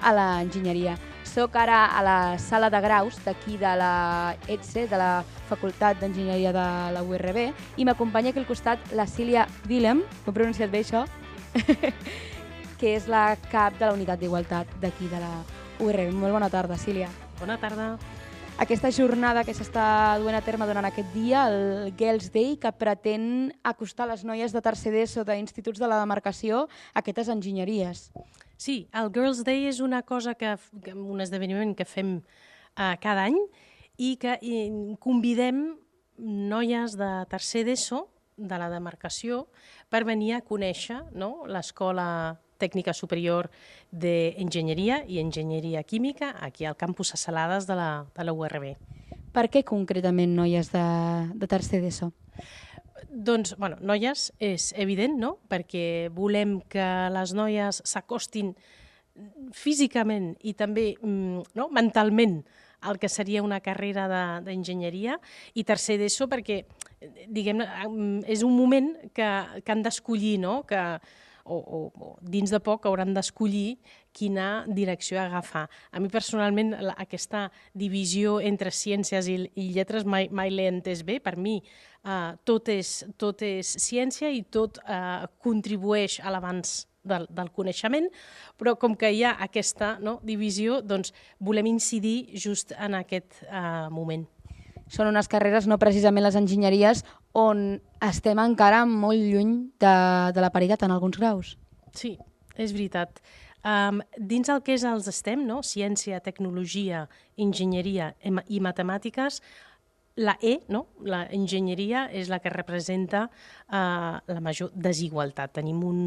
[0.00, 0.96] a l'enginyeria.
[1.36, 6.48] Soc ara a la sala de graus d'aquí de la ETSE, de la Facultat d'Enginyeria
[6.48, 7.40] de la URB,
[7.76, 11.02] i m'acompanya aquí al costat la Sília Willem, ho he pronunciat bé això,
[12.80, 15.34] que és la cap de la Unitat d'Igualtat d'aquí de la
[15.84, 16.16] URB.
[16.16, 17.10] Molt bona tarda, Sília.
[17.36, 17.90] Bona tarda.
[18.56, 23.52] Aquesta jornada que s'està duent a terme durant aquest dia, el Girls Day, que pretén
[23.60, 26.64] acostar les noies de tercer d'ESO d'instituts de la demarcació
[26.94, 28.06] a aquestes enginyeries.
[28.56, 30.56] Sí, el Girls Day és una cosa que,
[30.94, 33.36] un esdeveniment que fem uh, cada any
[34.00, 34.60] i que i,
[35.00, 35.76] convidem
[36.16, 39.46] noies de tercer d'ESO de la demarcació
[39.92, 43.50] per venir a conèixer no, l'Escola Tècnica Superior
[43.92, 48.70] d'Enginyeria i Enginyeria Química aquí al campus a Salades de la, de la URB.
[49.36, 50.86] Per què concretament noies de,
[51.36, 52.08] de tercer d'ESO?
[53.16, 55.36] Doncs, bueno, noies és evident, no?
[55.48, 58.50] Perquè volem que les noies s'acostin
[59.56, 61.70] físicament i també mm, no?
[61.72, 62.42] mentalment
[62.86, 64.04] el que seria una carrera
[64.44, 65.16] d'enginyeria
[65.56, 66.60] i tercer d'ESO perquè
[67.32, 67.62] diguem
[68.28, 69.30] és un moment que,
[69.64, 70.58] que han d'escollir, no?
[70.68, 70.82] que,
[71.46, 73.78] o, o, o dins de poc hauran d'escollir
[74.16, 75.66] quina direcció agafar.
[75.92, 81.04] A mi personalment la, aquesta divisió entre ciències i, i lletres mai, mai l'he entès
[81.06, 81.20] bé.
[81.22, 87.26] Per mi eh, tot, és, tot és ciència i tot eh, contribueix a l'avanç del,
[87.30, 88.08] del coneixement,
[88.58, 93.86] però com que hi ha aquesta no, divisió, doncs volem incidir just en aquest eh,
[93.94, 94.26] moment.
[94.92, 97.02] Són unes carreres, no precisament les enginyeries,
[97.36, 99.96] on estem encara molt lluny de,
[100.32, 101.56] de la paritat en alguns graus.
[101.96, 102.16] Sí,
[102.56, 103.20] és veritat.
[103.66, 105.58] Um, dins el que és els STEM, no?
[105.66, 107.06] ciència, tecnologia,
[107.36, 109.40] enginyeria i matemàtiques,
[110.16, 110.86] la E, no?
[111.04, 115.52] la enginyeria, és la que representa uh, la major desigualtat.
[115.58, 116.00] Tenim un,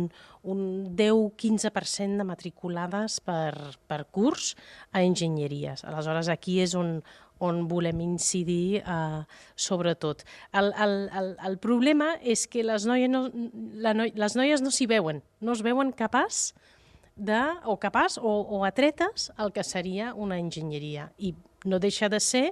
[0.49, 0.63] un
[0.97, 3.53] 10-15% de matriculades per,
[3.91, 4.55] per curs
[4.89, 5.85] a enginyeries.
[5.85, 6.97] Aleshores, aquí és on,
[7.39, 9.23] on volem incidir uh,
[9.55, 10.25] sobretot.
[10.51, 13.27] El, el, el, el problema és que les noies no,
[13.79, 16.49] la noi, les noies no s'hi veuen, no es veuen capaç
[17.15, 21.11] de, o capaç o, o atretes el que seria una enginyeria.
[21.17, 21.33] I
[21.65, 22.49] no deixa de ser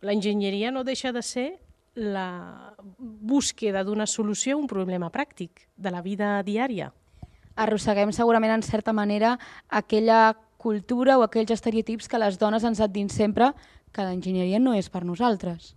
[0.00, 1.48] l'enginyeria no deixa de ser
[1.94, 6.92] la búsqueda d'una solució a un problema pràctic de la vida diària.
[7.58, 9.34] Arrosseguem segurament en certa manera
[9.68, 13.52] aquella cultura o aquells estereotips que les dones ens han dit sempre
[13.94, 15.74] que l'enginyeria no és per nosaltres.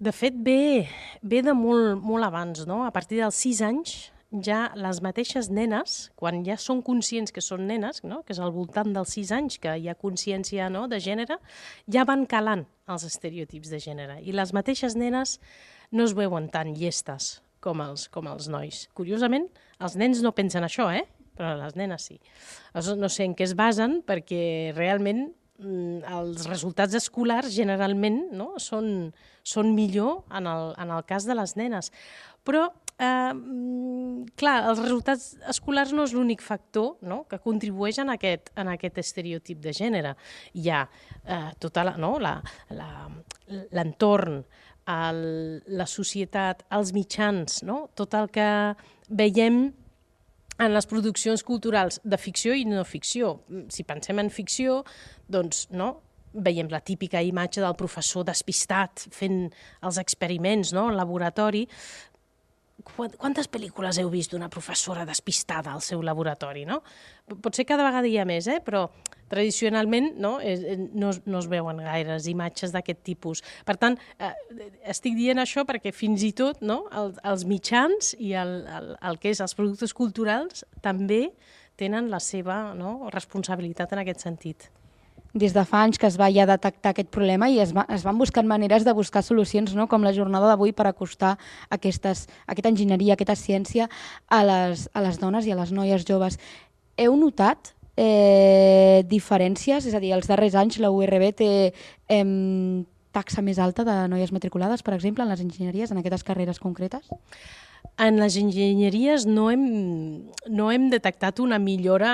[0.00, 0.88] De fet, ve,
[1.22, 2.82] ve de molt, molt abans, no?
[2.86, 3.98] A partir dels 6 anys
[4.30, 8.22] ja les mateixes nenes, quan ja són conscients que són nenes, no?
[8.22, 10.86] que és al voltant dels 6 anys que hi ha consciència no?
[10.88, 11.40] de gènere,
[11.90, 14.20] ja van calant els estereotips de gènere.
[14.22, 15.38] I les mateixes nenes
[15.90, 18.86] no es veuen tan llestes com els, com els nois.
[18.94, 19.50] Curiosament,
[19.82, 21.04] els nens no pensen això, eh?
[21.36, 22.18] Però les nenes sí.
[22.74, 24.42] No sé en què es basen, perquè
[24.76, 25.26] realment
[25.60, 28.52] mm, els resultats escolars generalment no?
[28.62, 29.10] són,
[29.42, 31.90] són millor en el, en el cas de les nenes.
[32.46, 32.66] Però,
[32.98, 37.22] eh, mm, clar, els resultats escolars no és l'únic factor no?
[37.28, 40.14] que contribueix en aquest, en aquest estereotip de gènere.
[40.56, 40.86] Hi ha
[41.24, 42.16] eh, tota la, no?
[43.70, 44.42] l'entorn,
[44.90, 47.84] la societat, els mitjans, no?
[47.94, 48.48] tot el que
[49.06, 49.68] veiem
[50.60, 53.38] en les produccions culturals de ficció i no ficció.
[53.72, 54.82] Si pensem en ficció,
[55.32, 55.94] doncs no,
[56.32, 59.48] veiem la típica imatge del professor despistat fent
[59.82, 61.64] els experiments no, al laboratori,
[62.84, 66.80] quantes pel·lícules heu vist d'una professora despistada al seu laboratori, no?
[67.42, 68.58] Potser cada vegada hi ha més, eh?
[68.64, 68.88] però
[69.30, 73.44] tradicionalment no, es, no, no es veuen gaires imatges d'aquest tipus.
[73.66, 74.32] Per tant, eh,
[74.90, 79.22] estic dient això perquè fins i tot no, el, els mitjans i el, el, el
[79.22, 81.28] que és els productes culturals també
[81.80, 84.70] tenen la seva no, responsabilitat en aquest sentit
[85.34, 88.04] des de fa anys que es va ja detectar aquest problema i es, va, es
[88.06, 89.86] van buscar maneres de buscar solucions, no?
[89.88, 91.36] com la jornada d'avui, per acostar
[91.70, 93.88] aquestes, aquesta enginyeria, aquesta ciència
[94.28, 96.38] a les, a les dones i a les noies joves.
[96.98, 99.86] Heu notat eh, diferències?
[99.86, 102.24] És a dir, els darrers anys la URB té eh,
[103.12, 107.10] taxa més alta de noies matriculades, per exemple, en les enginyeries, en aquestes carreres concretes?
[108.00, 109.64] En les enginyeries no hem,
[110.48, 112.12] no hem detectat una millora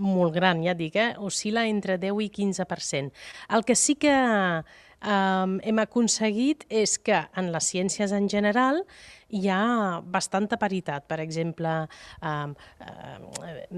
[0.00, 1.10] molt gran, ja dic, eh?
[1.20, 3.12] oscil·la entre 10 i 15%.
[3.52, 8.80] El que sí que eh, hem aconseguit és que en les ciències en general
[9.28, 11.04] hi ha bastanta paritat.
[11.04, 11.74] Per exemple,
[12.22, 12.48] eh,
[12.80, 13.68] eh,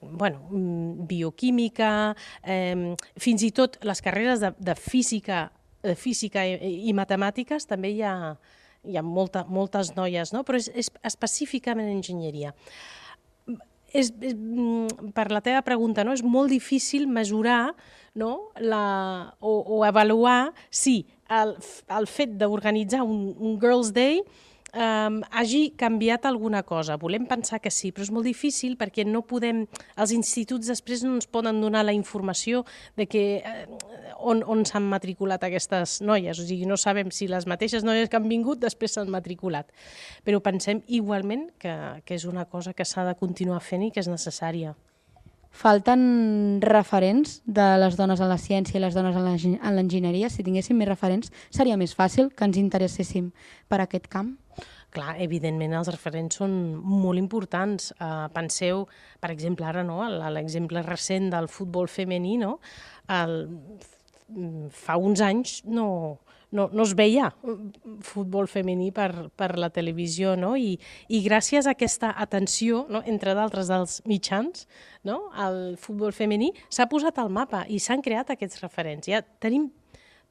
[0.00, 0.46] bueno,
[1.10, 5.48] bioquímica, eh, fins i tot les carreres de, de física,
[5.82, 8.36] de física i, i matemàtiques també hi ha,
[8.82, 10.42] hi ha molta, moltes noies, no?
[10.46, 12.52] però és, és específicament enginyeria.
[13.92, 16.14] És, és, mm, per la teva pregunta, no?
[16.16, 17.74] és molt difícil mesurar
[18.18, 18.52] no?
[18.58, 18.84] la,
[19.40, 21.02] o, o avaluar si
[21.32, 21.54] el,
[21.92, 24.22] el fet d'organitzar un, un Girls' Day
[24.74, 26.96] um, hagi canviat alguna cosa.
[26.96, 29.64] Volem pensar que sí, però és molt difícil perquè no podem,
[29.96, 32.64] els instituts després no ens poden donar la informació
[32.96, 33.66] de que eh,
[34.18, 36.38] on, on s'han matriculat aquestes noies.
[36.38, 39.68] O sigui, no sabem si les mateixes noies que han vingut després s'han matriculat.
[40.24, 41.74] Però pensem igualment que,
[42.06, 44.76] que és una cosa que s'ha de continuar fent i que és necessària.
[45.52, 50.30] Falten referents de les dones en la ciència i les dones en l'enginyeria.
[50.32, 53.28] Si tinguéssim més referents, seria més fàcil que ens interesséssim
[53.68, 54.32] per aquest camp?
[54.92, 57.92] Clar, evidentment els referents són molt importants.
[57.96, 58.86] Uh, penseu,
[59.22, 60.02] per exemple, ara no,
[60.34, 62.58] l'exemple recent del futbol femení, no?
[63.08, 63.46] El,
[64.72, 66.18] fa uns anys no,
[66.52, 67.30] no, no es veia
[68.04, 70.54] futbol femení per, per la televisió, no?
[70.56, 70.76] I,
[71.08, 73.02] i gràcies a aquesta atenció, no?
[73.08, 74.66] entre d'altres dels mitjans,
[75.08, 75.18] no?
[75.46, 79.08] el futbol femení s'ha posat al mapa i s'han creat aquests referents.
[79.08, 79.70] Ja tenim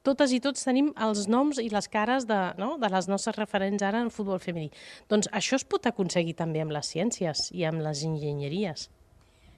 [0.06, 2.74] totes i tots tenim els noms i les cares de, no?
[2.78, 4.72] de les nostres referents ara en futbol femení.
[5.10, 8.88] Doncs això es pot aconseguir també amb les ciències i amb les enginyeries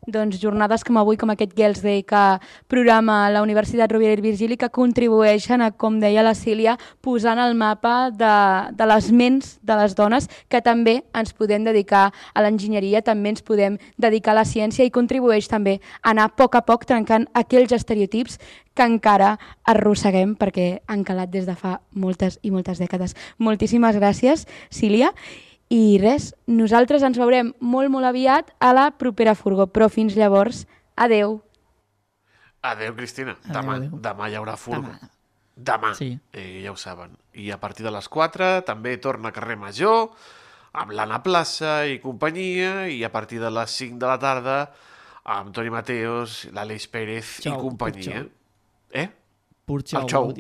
[0.06, 2.22] doncs, jornades com avui, com aquest Girls Day que
[2.68, 7.54] programa la Universitat Rovira i Virgili, que contribueixen a, com deia la Sília, posant el
[7.58, 8.34] mapa de,
[8.74, 13.44] de les ments de les dones, que també ens podem dedicar a l'enginyeria, també ens
[13.44, 17.26] podem dedicar a la ciència i contribueix també a anar a poc a poc trencant
[17.34, 18.38] aquells estereotips
[18.74, 19.34] que encara
[19.70, 23.14] arrosseguem perquè han calat des de fa moltes i moltes dècades.
[23.38, 25.12] Moltíssimes gràcies, Sília.
[25.74, 30.64] I res, nosaltres ens veurem molt, molt aviat a la propera furgó, però fins llavors,
[30.94, 31.40] adeu.
[32.62, 33.34] Adeu, Cristina.
[33.42, 33.98] Adeu, demà, adeu.
[34.06, 34.94] demà hi haurà furgó.
[34.94, 35.10] Demà.
[35.54, 36.12] Demà, sí.
[36.34, 37.12] eh, ja ho saben.
[37.38, 40.08] I a partir de les 4 també torna a carrer Major,
[40.74, 44.58] amb l'Anna Plaça i companyia, i a partir de les 5 de la tarda
[45.34, 48.24] amb Toni Mateos, l'Aleix Pérez Xau, i companyia.
[48.90, 49.08] Eh?
[49.64, 50.34] Pur xou, el xou.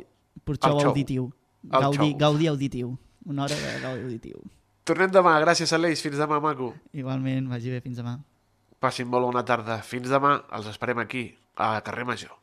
[0.44, 1.30] Pur xou auditiu.
[1.64, 2.98] Gaudi, gaudi auditiu.
[3.24, 4.42] Una hora de gaudi auditiu.
[4.84, 5.34] Tornem demà.
[5.40, 6.02] Gràcies, Aleix.
[6.04, 6.74] Fins demà, maco.
[6.92, 7.80] Igualment, vagi bé.
[7.84, 8.18] Fins demà.
[8.84, 9.78] Passin molt bona tarda.
[9.82, 10.36] Fins demà.
[10.58, 11.26] Els esperem aquí,
[11.56, 12.34] a Carrer Major.